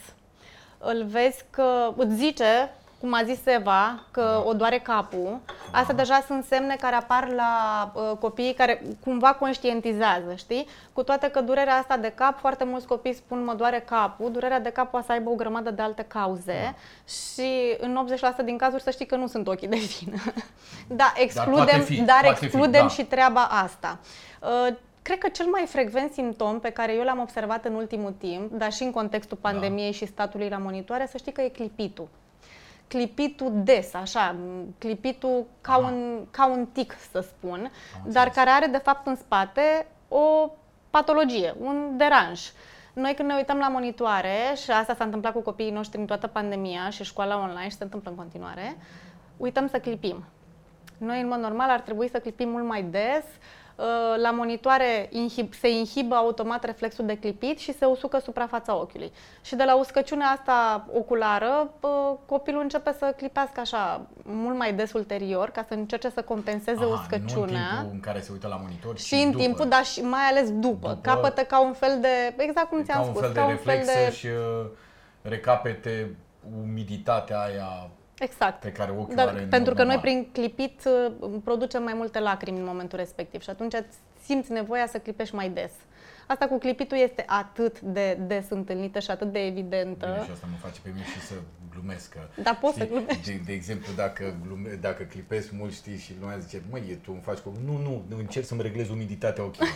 [0.81, 5.39] îl vezi că îți zice, cum a zis Eva, că o doare capul.
[5.73, 7.53] Astea deja sunt semne care apar la
[7.95, 10.67] uh, copiii care cumva conștientizează, știi?
[10.93, 14.61] Cu toate că durerea asta de cap, foarte mulți copii spun mă doare capul, durerea
[14.61, 16.75] de cap poate să aibă o grămadă de alte cauze
[17.09, 18.07] și în
[18.43, 20.23] 80% din cazuri să știi că nu sunt ochii de vină.
[21.01, 22.89] da, excludem, poate fi, dar poate fi, excludem da.
[22.89, 23.99] și treaba asta.
[24.41, 24.75] Uh,
[25.11, 28.73] Cred că cel mai frecvent simptom pe care eu l-am observat în ultimul timp, dar
[28.73, 29.51] și în contextul Da.
[29.51, 32.09] pandemiei și statului la monitoare, să știi că e clipitul.
[32.89, 35.87] Clipitul des, așa, m, clipitul ca Aha.
[35.87, 38.35] un, ca un tic, să spun, dar înțeles.
[38.35, 40.51] care are de fapt în spate o
[40.91, 42.41] patologie, un deranj.
[42.93, 46.27] Noi când ne uităm la monitoare, și asta s-a întâmplat cu copiii noștri în toată
[46.27, 48.77] pandemia și școala online și se întâmplă în continuare,
[49.37, 50.25] uităm să clipim.
[50.99, 53.25] Noi, în mod normal, ar trebui să clipim mult mai des.
[53.25, 53.60] Uh,
[54.17, 59.13] La monitoare inhib, se inhibă automat reflexul de clipit și se usucă suprafața ochiului.
[59.43, 61.91] Și de la uscăciunea asta oculară, uh,
[62.27, 66.93] copilul începe să clipească așa mult mai des ulterior, ca să încerce să compenseze Aha,
[66.93, 67.71] uscăciunea.
[67.73, 69.43] Nu în timpul în care se uită la monitor, Și în după.
[69.43, 70.89] timpul, dar și mai ales după.
[70.89, 70.99] După.
[71.03, 73.51] Capătă ca un fel de, exact cum ți-am ca un spus, fel de ca un
[73.51, 74.13] reflex fel de...
[74.13, 74.67] și uh,
[75.23, 76.17] recapete
[76.63, 77.91] umiditatea aia
[78.21, 78.61] Exact.
[78.61, 80.01] pe care ochiul Dar, are în pentru mod că noi normal.
[80.13, 84.87] prin clipit uh, producem mai multe lacrimi în momentul respectiv și atunci îți simți nevoia
[84.87, 85.71] să clipești mai des.
[86.27, 90.07] Asta cu clipitul este atât de des întâlnită și atât de evidentă.
[90.07, 91.35] Bine, și asta mă face pe mine și să
[91.73, 92.13] glumesc.
[92.13, 93.31] Că, Da, poți să știi, glumești.
[93.31, 97.21] De, de exemplu, dacă, glume, dacă clipesc mult, știi, și lumea zice, măi, tu îmi
[97.25, 97.53] faci cu...
[97.65, 99.69] Nu, nu, nu, încerc să-mi reglez umiditatea ochilor.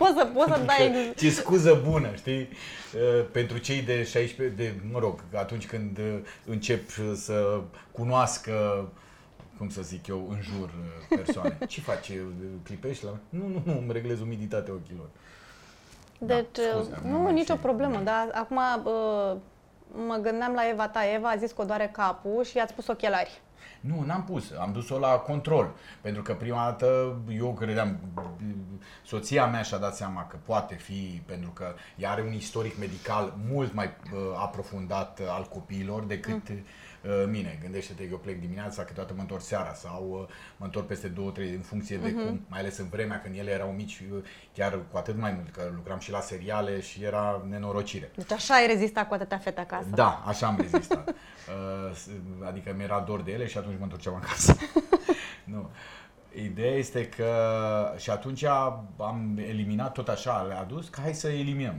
[0.00, 0.92] Poți să, poți să dai...
[0.92, 2.40] Că Ce scuză bună, știi?
[2.94, 7.60] Uh, Pentru cei de 16, de, mă rog, atunci când uh, încep să
[7.92, 8.88] cunoască
[9.58, 11.58] cum să zic eu, în jur uh, persoane.
[11.68, 12.08] Ce faci?
[12.08, 12.16] Uh,
[12.62, 13.10] Clipești la...
[13.28, 15.06] Nu, nu, nu, îmi reglez umiditatea ochilor.
[16.18, 19.36] Deci, Da, scuze, am nu, mai nicio fi- problemă, dar acum uh,
[20.06, 21.12] mă gândeam la Eva ta.
[21.14, 23.40] Eva a zis că o doare capul și i-ați pus ochelari.
[23.80, 25.70] Nu, n-am pus, am dus-o la control.
[26.00, 27.98] Pentru că prima dată eu credeam,
[29.04, 33.34] soția mea și-a dat seama că poate fi, pentru că ea are un istoric medical
[33.50, 36.58] mult mai uh, aprofundat uh, al copiilor decât uh,
[37.30, 37.58] mine.
[37.62, 41.30] Gândește-te că eu plec dimineața, câteodată mă întorc seara sau uh, mă întorc peste două,
[41.30, 44.18] trei, în funcție de cum, mai ales în vremea când ele erau mici, uh,
[44.54, 48.10] chiar cu atât mai mult, că lucram și la seriale și era nenorocire.
[48.14, 49.86] Deci așa ai rezistat cu atâtea fete acasă.
[49.94, 51.14] Da, așa am rezistat.
[51.50, 52.08] Uh, s-
[52.48, 54.56] adică mi-era dor de ele și atunci mă întorceam acasă.
[55.44, 55.70] nu.
[56.44, 57.34] Ideea este că
[57.96, 61.74] și atunci am eliminat tot așa, le-a adus, că hai să eliminăm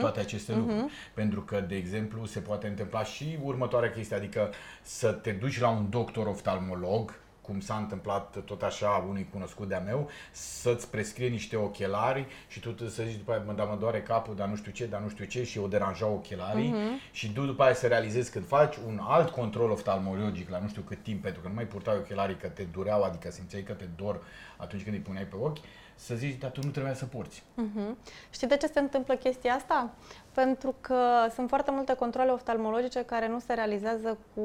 [0.00, 0.92] toate aceste lucruri.
[1.14, 4.50] Pentru că, de exemplu, se poate întâmpla și următoarea chestie, adică
[4.82, 9.80] să te duci la un doctor oftalmolog, cum s-a întâmplat tot așa unui cunoscut de-a
[9.80, 14.02] meu, să-ți prescrie niște ochelari și tu să zici după aia, mă, dar mă doare
[14.02, 16.74] capul, dar nu știu ce, dar nu știu ce și o deranja ochelarii
[17.10, 20.82] și tu după aia să realizezi când faci un alt control oftalmologic la nu știu
[20.82, 23.84] cât timp, pentru că nu mai purtai ochelarii că te dureau, adică simțeai că te
[23.96, 24.22] dor
[24.56, 25.58] atunci când îi puneai pe ochi,
[25.94, 27.42] să zici, dar tu nu trebuia să porți.
[27.54, 27.96] Mhm.
[28.30, 29.90] Știi de ce se întâmplă chestia asta?
[30.32, 34.42] Pentru că sunt foarte multe controle oftalmologice care nu se realizează cu,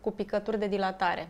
[0.00, 1.28] cu picături de dilatare.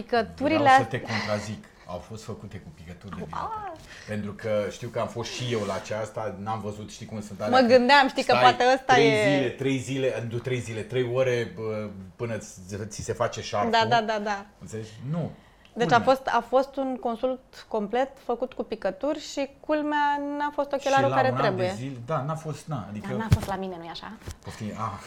[0.00, 0.98] Picăturile Vreau să astea...
[0.98, 1.64] te contrazic.
[1.86, 3.72] Au fost făcute cu picături de dilatare.
[4.08, 7.40] Pentru că știu că am fost și eu la aceasta, n-am văzut, știi cum sunt
[7.40, 7.60] alea.
[7.60, 10.80] Mă gândeam, știi că Stai poate ăsta trei e- Zile, trei zile, nu trei zile,
[10.80, 13.70] trei ore bă, până ți, ți se face șarful.
[13.70, 14.46] Da, da, da, da.
[14.60, 14.88] Înțelegi?
[15.10, 15.30] Nu.
[15.72, 16.14] Deci a Culmea.
[16.14, 21.08] fost, a fost un consult complet făcut cu picături și culmea n-a fost și ochelarul
[21.08, 21.68] la care un an trebuie.
[21.68, 23.06] de zile, da, n-a fost, na, adică...
[23.08, 24.12] Dar n-a fost la mine, nu-i așa?
[24.44, 24.98] Poftim, ah.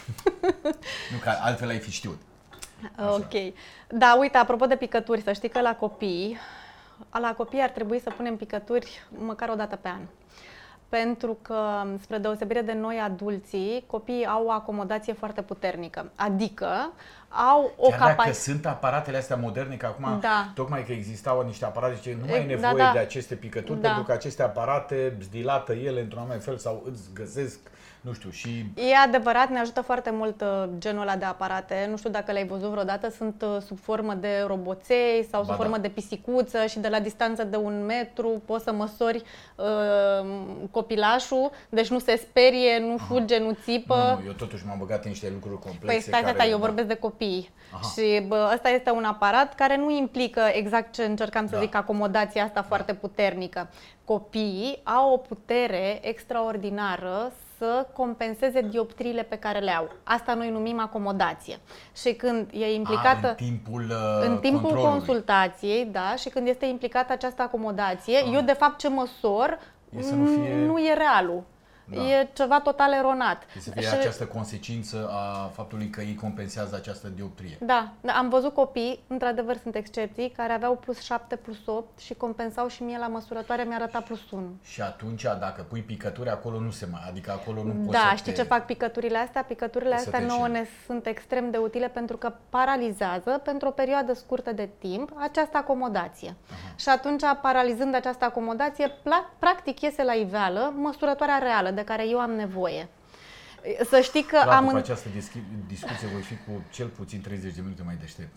[1.12, 2.22] nu, că altfel ai fi știut.
[3.14, 3.54] Ok.
[3.88, 6.38] Da, uite, apropo de picături, să știi că la copii,
[7.22, 10.00] la copii ar trebui să punem picături măcar o dată pe an.
[10.90, 16.12] pentru că, spre deosebire de noi adulții, copiii au o acomodație foarte puternică.
[16.16, 16.68] Adică
[17.52, 18.38] au o Chiar dacă capacitate.
[18.52, 20.52] sunt aparatele astea moderne, că acum, Da.
[20.56, 22.92] tocmai că existau niște aparate, zice, nu mai e E, nevoie da, da.
[22.92, 23.88] de aceste picături, Da.
[23.88, 27.60] pentru că aceste aparate îți dilată ele într-un anumit fel sau îți găsesc,
[28.02, 31.88] nu știu, și E adevărat, ne ajută foarte mult uh, genul ăla de aparate.
[31.90, 35.56] Nu știu dacă le-ai văzut vreodată, sunt uh, sub formă de roboței sau sub Ba
[35.56, 35.62] da.
[35.62, 39.24] formă de pisicuță și de la distanță de un metru poți să măsori
[39.56, 40.30] uh,
[40.72, 43.96] copilașul, deci nu se sperie, nu fuge, nu țipă.
[43.96, 45.86] nu, nu, eu totuși m-am băgat în niște lucruri complexe.
[45.86, 46.66] Păi stai, stai, care, stai, eu da.
[46.66, 47.50] vorbesc de copii.
[47.72, 47.82] Aha.
[47.92, 51.62] Și bă, ăsta este un aparat care nu implică exact ce încercam să Da.
[51.62, 53.70] zic, acomodația asta foarte puternică.
[54.06, 59.90] Copiii au o putere extraordinară să compenseze dioptriile pe care le au.
[60.04, 61.60] Asta noi numim acomodație.
[61.96, 63.28] Și când e implicată...
[63.28, 64.92] A, în timpul, uh, În timpul controlului.
[64.98, 69.60] consultației, da, și când este implicată această acomodație, eu de fapt ce măsor
[69.98, 71.44] E să nu fie- nu e realul.
[71.96, 72.02] Da.
[72.02, 73.38] E ceva total eronat.
[73.46, 77.58] Trebuie să fie Și- această consecință a faptului că ei compensează această dioptrie.
[77.62, 82.14] Da, da, am văzut copii, într-adevăr sunt excepții, care aveau plus 7, plus 8 și
[82.14, 84.44] compensau și mie la măsurătoare mi-a arătat plus 1.
[84.64, 88.16] Și atunci, dacă pui picături, acolo nu se mai, adică acolo nu poți Da, să
[88.16, 88.38] știi te...
[88.38, 89.44] ce fac picăturile astea?
[89.44, 90.60] Picăturile Să astea te nouă înșeli.
[90.60, 95.58] ne sunt extrem de utile pentru că paralizează pentru o perioadă scurtă de timp această
[95.58, 96.36] acomodație.
[96.76, 102.20] Și atunci, paralizând această acomodație, pla- practic iese la iveală măsurătoarea reală de care eu
[102.20, 102.88] am nevoie.
[103.90, 107.22] Să știi că Clar, am după în- această dischi- discuție voi fi cu cel puțin
[107.22, 108.34] 30 de minute mai deștept.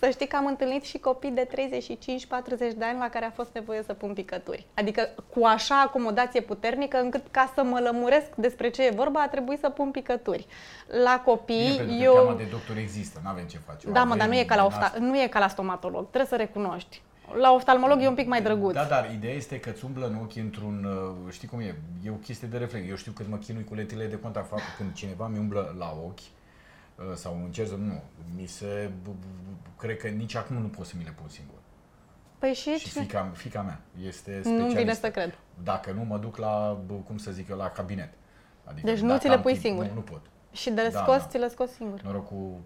[0.00, 3.50] Să știi că am întâlnit și copii de 35-40 de ani la care a fost
[3.52, 4.66] nevoie să pun picături.
[4.74, 9.28] Adică cu așa acomodație puternică încât ca să mă lămuresc despre ce e vorba a
[9.28, 10.46] trebuit să pun picături.
[10.86, 12.12] La Bine, copii, pentru că eu...
[12.12, 13.88] teama de doctor există, nu avem ce face.
[13.88, 14.84] O Da, mă, dar avem nu e, ca la din ofta...
[14.84, 14.98] asta.
[14.98, 17.02] nu e ca la stomatolog, trebuie să recunoști.
[17.40, 18.74] La oftalmolog e un pic mai drăguț.
[18.74, 22.10] Da, dar ideea este că îți umblă în ochi într-un, uh, știi cum e, e
[22.10, 22.88] o chestie de reflex.
[22.88, 25.98] Eu știu cât mă chinui cu letile de contact, faptul când cineva mi umblă la
[26.06, 28.02] ochi uh, sau încerc să, nu,
[28.36, 31.54] mi se, b- b- cred că nici acum nu pot să mi le pun singur.
[32.38, 33.04] Păi și, Și cine?
[33.04, 34.78] fica, fica mea este Nu-mi specialistă.
[34.80, 35.38] vine să cred.
[35.62, 38.12] Dacă nu, mă duc la, b- cum să zic eu, la cabinet.
[38.64, 39.84] Adică Deci nu dacă ți le am pui timp, singur?
[39.84, 40.20] Nu, nu pot.
[40.52, 41.26] Și de Da, scos, da.
[41.26, 42.00] ți le scos singur.
[42.00, 42.60] Noroc cu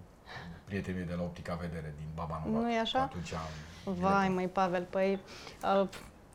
[0.64, 2.58] prietenii de la Optica Vedere din Baba Nova.
[2.58, 3.00] Nu e așa?
[3.00, 3.94] Atunci am...
[3.94, 5.18] Vai, măi, Pavel, păi
[5.80, 5.88] uh,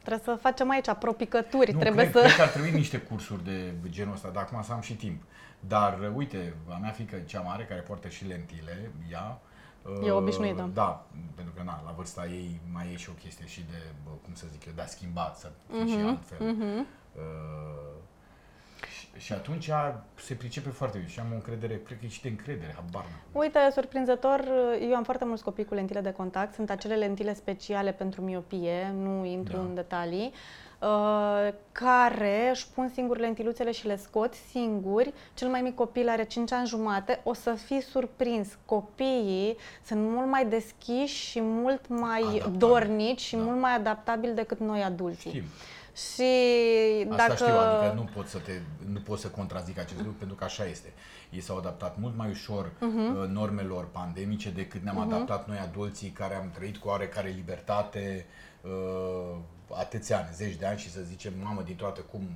[0.04, 2.28] trebuie să facem aici propicături, Nu, trebuie cred, să...
[2.28, 5.22] cred că ar trebui niște cursuri de genul ăsta, dar acum să am și timp.
[5.60, 9.40] Dar, uh, uite, a mea fică cea mare, care poartă și lentile, ea...
[10.04, 10.70] E uh, obișnuită.
[10.74, 14.10] Da, pentru că na, la vârsta ei mai e și o chestie și de, bă,
[14.24, 16.48] cum să zic eu, de a schimbat, să fie și altfel.
[16.48, 16.88] Mhm.
[17.16, 17.22] Uh,
[19.18, 19.70] și, și atunci
[20.16, 23.04] se pricepe foarte bine și am o încredere, cred că e și de încredere, habar
[23.04, 23.42] n-am.
[23.42, 24.44] Uite, surprinzător,
[24.90, 26.54] eu am foarte mulți copii cu lentile de contact.
[26.54, 29.62] Sunt acele lentile speciale pentru miopie, nu intru Da.
[29.62, 30.34] în detalii,
[30.82, 35.14] uh, care își pun singur lentiluțele și le scot singuri.
[35.34, 37.20] Cel mai mic copil are 5 ani jumate.
[37.24, 38.58] O să fii surprins.
[38.66, 42.58] Copiii sunt mult mai deschiși și mult mai Adaptabili.
[42.58, 43.42] dornici și Da.
[43.42, 45.30] mult mai adaptabili decât noi adulții.
[45.30, 45.44] Știm.
[45.96, 46.32] Și
[47.10, 47.34] Asta dacă...
[47.34, 48.52] știu, adică nu pot să te,
[48.88, 50.94] nu pot să contrazic acest lucru pentru că așa este.
[51.30, 56.36] Ei s-au adaptat mult mai ușor uh, normelor pandemice decât ne-am adaptat noi adulții care
[56.36, 58.26] am trăit cu oarecare libertate
[58.62, 59.38] uh,
[59.70, 62.30] atâția ani, zeci de ani și să zicem, mamă, din toată cum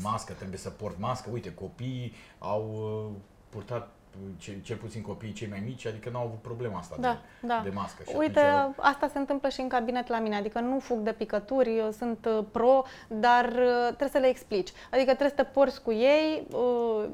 [0.00, 1.30] mască, trebuie să port mască.
[1.32, 3.95] Uite, copiii au uh, purtat
[4.36, 7.60] cel, cel puțin copiii cei mai mici, adică n-au avut problema asta Da, de, da.
[7.64, 8.02] de mască.
[8.08, 11.12] Și Uite, atunci, asta se întâmplă și în cabinet la mine, adică nu fug de
[11.12, 14.68] picături, eu sunt uh, pro, dar uh, trebuie să le explici.
[14.90, 17.04] Adică trebuie să te porți cu ei uh,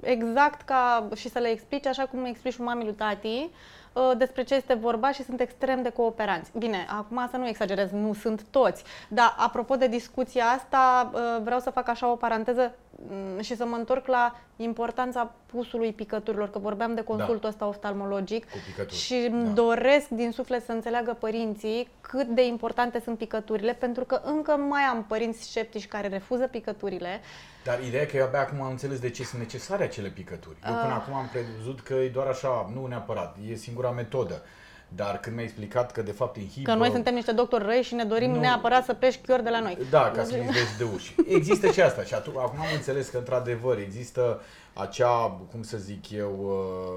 [0.00, 3.50] exact ca și să le explici așa cum îi explici mamei lui tati
[3.92, 6.50] uh, despre ce este vorba și sunt extrem de cooperanți.
[6.58, 11.60] Bine, acum să nu exagerez, nu sunt toți, dar apropo de discuția asta, uh, vreau
[11.60, 12.74] să fac așa o paranteză
[13.08, 18.44] mm, și să mă întorc la importanța pusului picăturilor, că vorbeam de consultul ăsta oftalmologic
[18.50, 19.50] Cu picături, și îmi da.
[19.50, 24.82] doresc din suflet să înțeleagă părinții cât de importante sunt picăturile, pentru că încă mai
[24.82, 27.20] am părinți sceptici care refuză picăturile.
[27.64, 30.56] Dar ideea e că eu abia acum am înțeles de ce sunt necesare acele picături.
[30.66, 34.42] Eu până acum am crezut că e doar așa, nu neapărat, e singura metodă.
[34.94, 36.70] Dar când mi-ai explicat că de fapt inhibă...
[36.72, 38.40] Că noi suntem niște doctori răi și ne dorim Nu.
[38.40, 39.78] neapărat să pești chiori de la noi.
[39.90, 41.14] Da, ca să nu vezi de uși.
[41.28, 44.40] Există și asta și atunci, acum am înțeles că într-adevăr există
[44.72, 46.32] acea, cum să zic eu...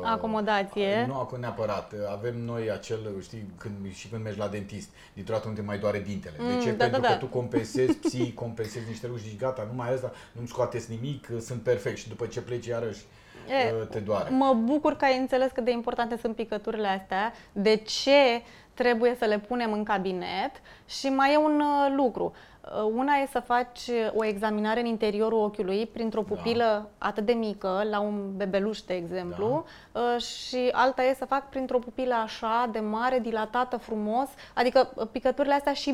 [0.02, 1.06] uh, Acomodație.
[1.08, 1.94] Nu acum neapărat.
[2.12, 5.78] Avem noi acel, știi, când, și când mergi la dentist, dintr-o dată nu te mai
[5.78, 6.36] doare dintele.
[6.40, 6.72] Mm, de ce?
[6.72, 7.20] da, Pentru da, că da.
[7.20, 11.30] tu compensezi psii, compensezi niște lucruri și zici, gata, nu mai asta, nu-mi scoateți nimic,
[11.46, 11.98] sunt perfect.
[11.98, 13.00] Și după ce pleci iarăși
[13.48, 14.30] E, uh, te doare.
[14.30, 18.42] Mă bucur că ai înțeles cât de importante sunt picăturile astea, de ce
[18.74, 20.52] trebuie să le punem în cabinet
[20.86, 22.34] și mai e un uh, lucru.
[22.62, 23.80] Uh, Una e să faci
[24.16, 29.66] o examinare în interiorul ochiului printr-o pupilă atât de mică, la un bebeluș, de exemplu,
[29.92, 35.08] uh, și alta e să fac printr-o pupilă așa, de mare, dilatată, frumos, adică uh,
[35.12, 35.92] picăturile astea și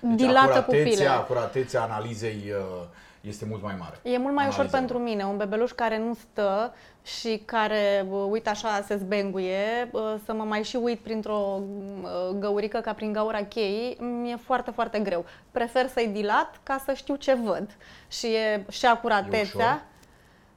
[0.00, 1.08] Deci dilată acuratețea, pupilele.
[1.08, 2.84] acuratețea analizei uh,
[3.22, 3.98] este mult mai mare.
[4.02, 4.78] E mult mai ușor Analiza.
[4.78, 10.14] pentru mine, un bebeluș care nu stă și care, uh, uite așa, se zbenguie, uh,
[10.24, 11.60] să mă mai și uit printr-o
[12.02, 15.24] uh, găurică ca prin gaura cheii, mi-e foarte, foarte greu.
[15.50, 17.76] Prefer să-i dilat ca să știu ce văd.
[18.08, 19.82] Și e și E acuratețea, ușor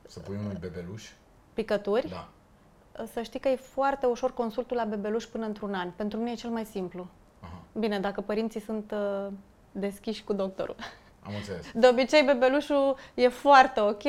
[0.08, 1.10] să pui unui bebeluș?
[1.54, 2.10] picături.
[2.10, 2.28] Da.
[3.13, 5.91] Să știi că e foarte ușor consultul la bebeluș până într-un an.
[5.95, 7.08] Pentru mine e cel mai simplu.
[7.39, 9.28] Aha, Bine, dacă părinții sunt uh,
[9.71, 10.75] deschiși cu doctorul.
[11.26, 11.66] am înțeles.
[11.74, 14.04] De obicei, bebelușul e foarte ok,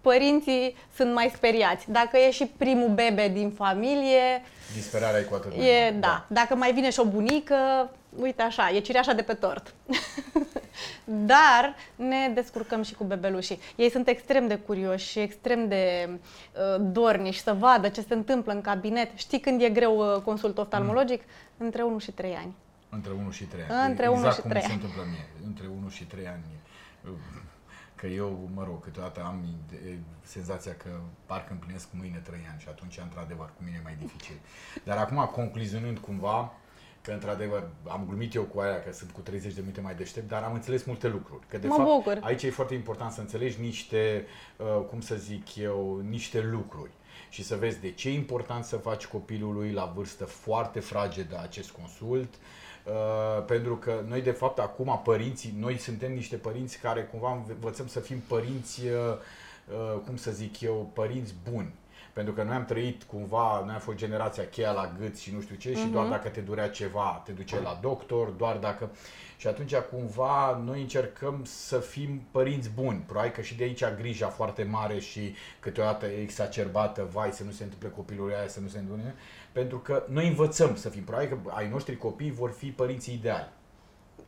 [0.00, 1.90] părinții sunt mai speriați.
[1.90, 4.42] Dacă e și primul bebe din familie,
[4.74, 5.96] Disperarea e cu atât mai e, mare.
[6.00, 6.24] da.
[6.28, 7.54] Dacă mai vine și o bunică,
[8.20, 9.74] uite așa, e cireașa de pe tort.
[11.04, 13.60] Dar ne descurcăm și cu bebelușii.
[13.76, 18.52] Ei sunt extrem de curioși și extrem de uh, dorniși să vadă ce se întâmplă
[18.52, 19.10] în cabinet.
[19.14, 21.22] Știi când e greu uh, consult oftalmologic?
[21.56, 22.54] Între 1 și 3 ani.
[22.88, 23.88] Între 1 și 3 ani.
[23.90, 24.82] Între exact 1 și cum 3 mi se ani.
[24.82, 25.26] întâmplă mie.
[25.46, 26.42] Între 1 și 3 ani.
[27.94, 30.88] Că eu, mă rog, câteodată am ide- senzația că
[31.26, 34.34] parcă împlinesc mâine 3 ani și atunci, într-adevăr, cu mine e mai dificil.
[34.84, 36.52] Dar acum, concluzionând cumva,
[37.00, 40.28] că într-adevăr am glumit eu cu aia că sunt cu 30 de minute mai deștept,
[40.28, 41.44] dar am înțeles multe lucruri.
[41.48, 42.18] Că de Mă fapt bucur.
[42.22, 46.90] aici e foarte important să înțelegi niște, uh, cum să zic eu, niște lucruri
[47.32, 51.70] și să vezi de ce e important să faci copilului la vârstă foarte fragedă acest
[51.70, 52.34] consult,
[52.84, 57.86] Uh, pentru că noi de fapt acum părinții, noi suntem niște părinți care cumva învățăm
[57.86, 58.92] să fim părinți, uh,
[59.68, 61.72] uh, cum să zic eu, părinți buni.
[62.12, 65.40] Pentru că noi am trăit cumva, noi am fost generația cheia la gât și nu
[65.40, 68.90] știu ce și doar dacă te durea ceva, te duceai la doctor, doar dacă...
[69.36, 73.04] Și atunci cumva noi încercăm să fim părinți buni.
[73.06, 77.62] Probabil că și de aici grija foarte mare și câteodată exacerbată, vai să nu se
[77.62, 79.14] întâmple copilul aia, să nu se întâmple,
[79.52, 81.04] pentru că noi învățăm să fim.
[81.04, 83.48] Probabil că ai noștri copii vor fi părinții ideali.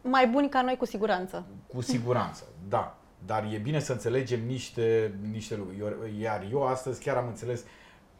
[0.03, 1.45] Mai buni ca noi cu siguranță.
[1.67, 2.97] Cu siguranță, da.
[3.27, 5.79] Dar e bine să înțelegem niște, niște lucruri.
[5.79, 7.65] Eu- Iar eu astăzi chiar am înțeles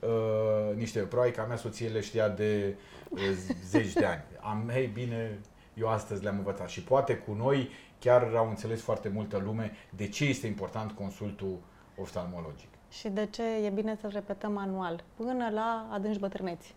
[0.01, 2.75] uh, niște, probabil că a mea soție le știa de
[3.09, 3.21] uh,
[3.65, 4.23] zeci de ani.
[4.41, 5.39] Am, hei, bine,
[5.75, 6.69] eu astăzi le-am învățat.
[6.69, 11.59] Și poate cu noi chiar au înțeles foarte multă lume de ce este important consultul
[11.97, 12.69] oftalmologic.
[12.91, 16.75] Și de ce e bine să-l repetăm anual, până la adânci bătrâneți.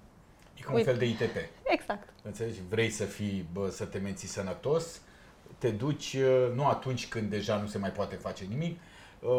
[0.55, 0.89] E ca un Uite.
[0.89, 1.35] fel de ITP.
[1.63, 2.09] Exact.
[2.23, 2.59] Înțelegi?
[2.69, 5.01] Vrei să fii, bă, să te menții sănătos,
[5.57, 8.79] te duci uh, nu atunci când deja nu se mai poate face nimic,
[9.19, 9.29] uh,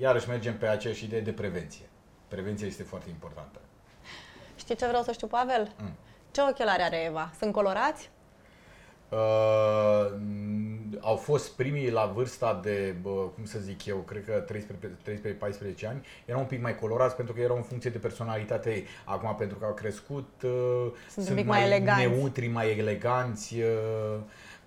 [0.00, 1.84] iarăși mergem pe aceeași idee de prevenție.
[2.28, 3.58] Prevenția este foarte importantă.
[4.56, 5.72] Știi ce vreau să știu, Pavel?
[5.78, 5.92] Mm.
[6.30, 7.32] Ce ochelari are Eva?
[7.38, 8.10] Sunt colorați?
[9.08, 14.44] Uh, n- au fost primii la vârsta de, bă, cum să zic eu, cred că
[14.52, 18.84] 13-14 ani, erau un pic mai colorați pentru că erau în funcție de personalitatea ei.
[19.04, 22.06] Acum, pentru că au crescut, uh, Sunt un pic mai eleganți.
[22.06, 24.18] neutri, mai eleganți, uh,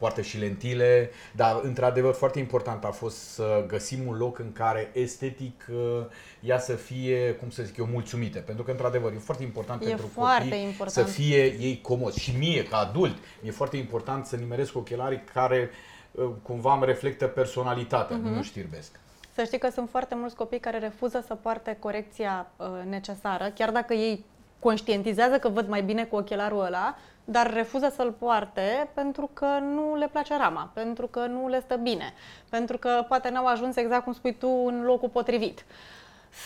[0.04, 4.90] poartă și lentile, dar într-adevăr foarte important a fost să găsim un loc în care
[4.94, 6.06] estetic uh,
[6.40, 8.40] ea să fie, cum să zic eu, mulțumită.
[8.40, 11.08] Pentru că într-adevăr e foarte important E pentru foarte copii important.
[11.08, 12.20] să fie ei comozi.
[12.20, 15.70] Și mie, ca adult, mi-e foarte important să nimeresc ochelarii care
[16.12, 18.26] uh, cumva îmi reflectă personalitatea, Mhm.
[18.28, 19.00] nu mă știrbesc.
[19.36, 23.72] Să știi că sunt foarte mulți copii care refuză să poarte corecția uh, necesară, chiar
[23.72, 24.26] dacă ei
[24.60, 29.96] conștientizează că văd mai bine cu ochelarul ăla, dar refuză să-l poarte pentru că nu
[29.96, 32.14] le place rama, pentru că nu le stă bine,
[32.50, 35.66] pentru că poate n-au ajuns exact cum spui tu în locul potrivit.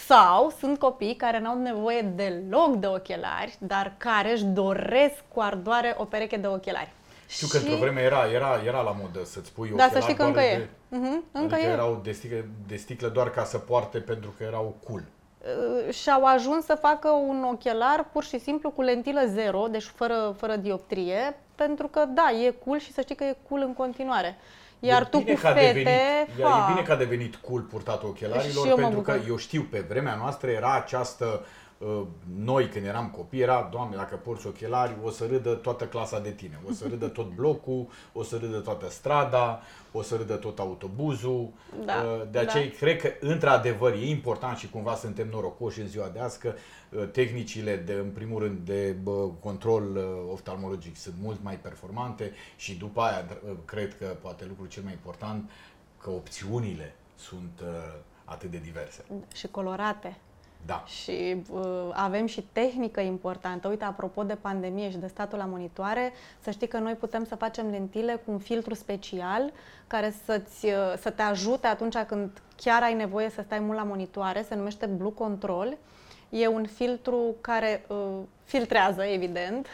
[0.06, 5.96] Sau sunt copii care n-au nevoie deloc de ochelari, dar care își doresc cu ardoare
[5.98, 6.92] o pereche de ochelari.
[7.28, 10.16] Știu că într-o vreme era, era, era la modă să-ți pui Da, să ochelari știi
[10.16, 10.58] că doar încă e.
[10.58, 11.72] de, Mhm, încă adică e.
[11.72, 15.04] erau de sticlă, de sticlă doar ca să poarte pentru că erau cool.
[15.42, 20.36] Uh, și-au ajuns să facă un ochelar pur și simplu cu lentilă zero, deci fără,
[20.38, 24.38] fără dioptrie, pentru că da, e cool și să știi că e cool în continuare.
[24.80, 27.36] Iar e tu bine cu că a fete, devenit, ha, e bine că a devenit
[27.36, 29.30] cool purtatul ochelarilor, Și eu mă pentru că bucur.
[29.30, 31.48] eu știu, pe vremea noastră era această, uh,
[32.36, 36.32] noi când eram copii, era, doamne, dacă porți ochelari, o să râdă toată clasa de
[36.32, 39.62] tine, o să râdă tot blocul, o să râdă toată strada,
[39.92, 41.50] o să râdă tot autobuzul.
[41.86, 42.70] Da, Uh, De aceea da.
[42.78, 46.54] cred că, într-adevăr, e important și cumva suntem norocoși în ziua de azi că
[46.90, 52.32] uh, tehnicile de, în primul rând, de bă, control uh, oftalmologic sunt mult mai performante
[52.56, 55.50] și după aia, dr- uh, cred că, poate lucrul cel mai important,
[56.02, 57.68] că opțiunile sunt uh,
[58.26, 59.04] atât de diverse.
[59.36, 60.18] și colorate.
[60.68, 60.84] Da.
[60.86, 63.68] Și uh, avem și tehnică importantă.
[63.68, 67.36] Uite, apropo de pandemie și de statul la monitoare, să știi că noi putem să
[67.36, 69.52] facem lentile cu un filtru special
[69.88, 73.84] care să-ți, uh, să te ajute atunci când chiar ai nevoie să stai mult la
[73.84, 75.78] monitoare, se numește Blue Control.
[76.30, 77.98] E un filtru care uh,
[78.44, 79.68] filtrează, evident,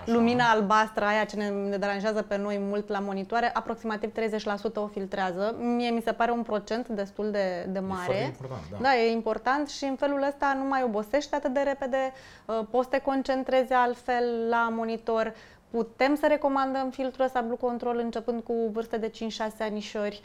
[0.00, 0.12] Așa.
[0.12, 4.86] lumina albastră, aia ce ne, ne deranjează pe noi mult la monitoare, aproximativ 30% o
[4.86, 5.56] filtrează.
[5.58, 8.14] Mie mi se pare un procent destul de, de mare.
[8.14, 8.76] E important, da.
[8.80, 12.12] da, e important și în felul ăsta nu mai obosești atât de repede,
[12.46, 15.34] uh, poți să te concentrezi altfel la monitor,
[15.70, 19.14] putem să recomandăm filtrul ăsta Blue Control începând cu vârste de 5-6
[19.58, 20.22] anișori.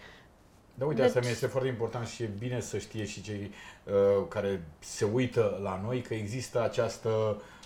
[0.73, 1.09] Da, uite, deci...
[1.09, 3.51] asta mi este foarte important și e bine să știe și cei
[3.83, 3.93] uh,
[4.27, 7.09] care se uită la noi că există această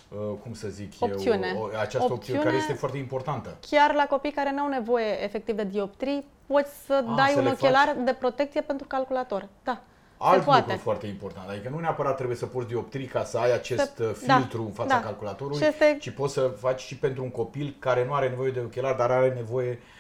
[0.09, 1.53] uh, cum să zic opțiune.
[1.55, 3.57] eu, o, această opțiune, opțiune care este foarte importantă.
[3.69, 7.39] Chiar la copii care nu au nevoie efectiv de dioptrii, poți să A, dai să
[7.39, 8.03] un ochelar faci...
[8.03, 9.47] de protecție pentru calculator.
[9.63, 9.81] Da.
[10.19, 13.53] Alt se lucru foarte important, adică nu neapărat trebuie să porți dioptrii ca să ai
[13.53, 14.03] acest se...
[14.03, 14.35] Uh, da.
[14.35, 14.65] filtru da.
[14.65, 15.01] în fața da.
[15.01, 15.97] calculatorului, este...
[16.01, 19.11] ci poți să faci și pentru un copil care nu are nevoie de ochelar, dar
[19.11, 19.96] are nevoie Uh,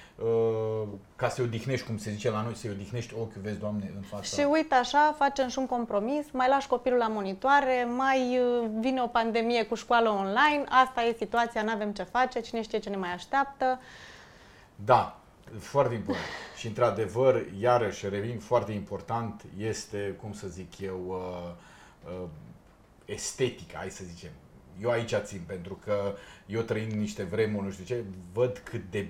[1.15, 4.23] ca să-i odihnești, cum se zice la noi, să-i odihnești ochiul, vezi, Doamne, în fața.
[4.23, 9.01] Și uite așa, facem și un compromis, mai lași copilul la monitoare, mai uh, vine
[9.01, 12.89] o pandemie cu școală online, asta e situația, nu avem ce face, cine știe ce
[12.89, 13.79] ne mai așteaptă.
[14.75, 15.19] Da,
[15.59, 16.25] foarte important.
[16.57, 22.27] și într-adevăr, iarăși, revin, foarte important este, cum să zic eu, uh, uh,
[23.05, 24.31] estetica, hai să zicem.
[24.81, 26.15] Eu aici țin, pentru că
[26.45, 28.03] eu trăind niște vremuri, nu știu ce,
[28.33, 29.07] văd cât de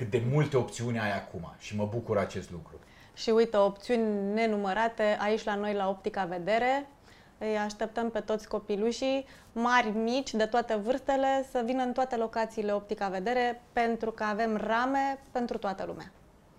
[0.00, 2.78] cât de multe opțiuni ai acum și mă bucur acest lucru.
[3.14, 6.86] Și uite, opțiuni nenumărate aici la noi la Optica Vedere.
[7.38, 12.72] Îi așteptăm pe toți copilușii, mari, mici, de toate vârstele, să vină în toate locațiile
[12.72, 16.10] Optica Vedere, pentru că avem rame pentru toată lumea.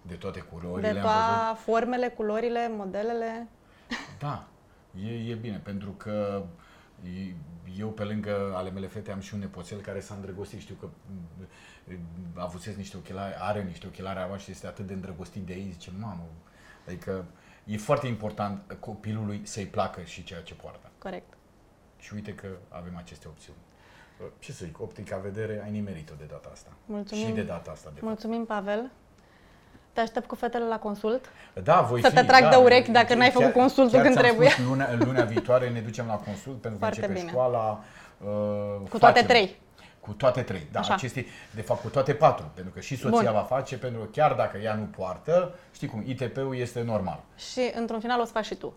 [0.01, 3.47] De toate culorile De toate formele, culorile, modelele.
[4.19, 4.47] Da,
[5.05, 6.43] e, e bine, pentru că
[7.77, 10.59] eu, pe lângă ale mele fete, am și un nepoțel care s-a îndrăgostit.
[10.59, 10.87] Știu că
[12.33, 15.91] avusese niște ochelari, are niște ochelari acum și este atât de îndrăgostit de ei, zice,
[15.99, 16.25] mamă,
[16.87, 17.25] adică
[17.65, 20.89] e foarte important copilului să-i placă și ceea ce poartă.
[20.97, 21.33] Corect.
[21.97, 23.59] Și uite că avem aceste opțiuni.
[24.39, 26.71] Ce să zic, optica vedere, ai nimerit-o de data asta.
[26.85, 27.25] Mulțumim.
[27.25, 28.65] Și de data asta, de Mulțumim, fapt.
[28.65, 28.91] Pavel.
[29.93, 31.29] Te aștept cu fetele la consult.
[31.63, 34.17] Da, voi Să fi, te trag da, de urechi dacă n-ai făcut consultul chiar când
[34.17, 34.49] trebuie.
[34.49, 37.31] Spus, luna, luna viitoare ne ducem la consult pentru că Foarte începe bine.
[37.31, 37.83] școala.
[38.17, 38.27] Uh,
[38.89, 38.99] cu facem.
[38.99, 39.59] toate trei.
[39.99, 40.93] Cu toate trei, da, Așa.
[40.93, 43.31] aceste, de fapt cu toate patru, pentru că și soția Bun.
[43.33, 47.23] va face, pentru că chiar dacă ea nu poartă, știi cum, ITP-ul este normal.
[47.37, 48.73] Și într-un final o să faci și tu.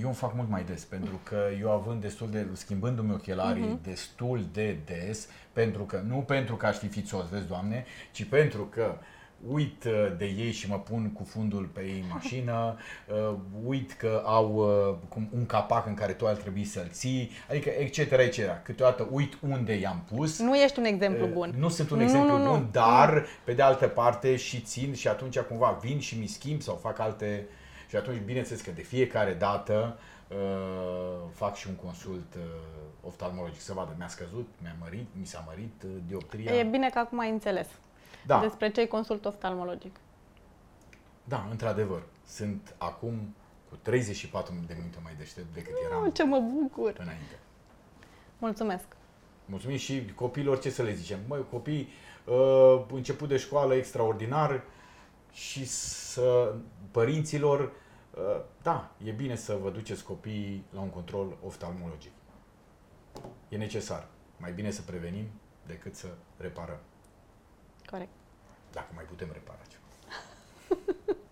[0.00, 3.82] Eu îmi fac mult mai des, pentru că eu având destul de, schimbându-mi ochelarii uh-huh.
[3.82, 8.64] destul de des, pentru că, nu pentru că aș fi fițos, vezi, Doamne, ci pentru
[8.64, 8.98] că uh,
[9.46, 12.76] uit uh, de ei și mă pun cu fundul pe ei în mașină,
[13.06, 13.34] uh,
[13.64, 14.54] uit că au
[15.16, 17.96] uh, un capac în care tu ar trebui să-l ții, adică etc.
[17.98, 18.62] etc.
[18.62, 20.38] Câteodată uit unde i-am pus.
[20.38, 21.54] Nu ești un exemplu bun.
[21.58, 25.08] Nu sunt un exemplu nu, nu, bun, dar pe de altă parte și țin și
[25.08, 27.46] atunci cumva vin și mi schimb sau fac alte...
[27.88, 30.36] Și atunci bineînțeles că de fiecare dată uh,
[31.32, 32.42] fac și un consult uh,
[33.02, 36.54] oftalmologic să vadă mi-a scăzut, mi-a mărit, mi s-a mărit uh, dioptria.
[36.54, 37.66] E bine că acum ai înțeles
[38.28, 38.40] da.
[38.40, 39.96] despre cei consult oftalmologic.
[41.24, 42.02] Da, într-adevăr.
[42.26, 43.34] Sunt acum
[43.68, 46.10] cu 34 de minute mai deștept decât oh, eram.
[46.10, 46.94] ce mă bucur!
[46.98, 47.38] Înainte.
[48.38, 48.86] Mulțumesc!
[49.44, 51.18] Mulțumim și copiilor, ce să le zicem?
[51.28, 51.88] Măi, copii,
[52.24, 54.62] uh, început de școală extraordinar
[55.32, 56.54] și să
[56.90, 62.12] părinților, uh, da, e bine să vă duceți copiii la un control oftalmologic.
[63.48, 64.08] E necesar.
[64.36, 65.26] Mai bine să prevenim
[65.66, 66.78] decât să reparăm.
[67.90, 68.17] Corect.
[68.78, 69.86] Dacă mai putem repara ceva.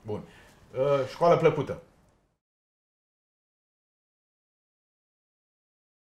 [0.09, 0.23] Bun.
[0.77, 1.83] Uh, școală plăcută!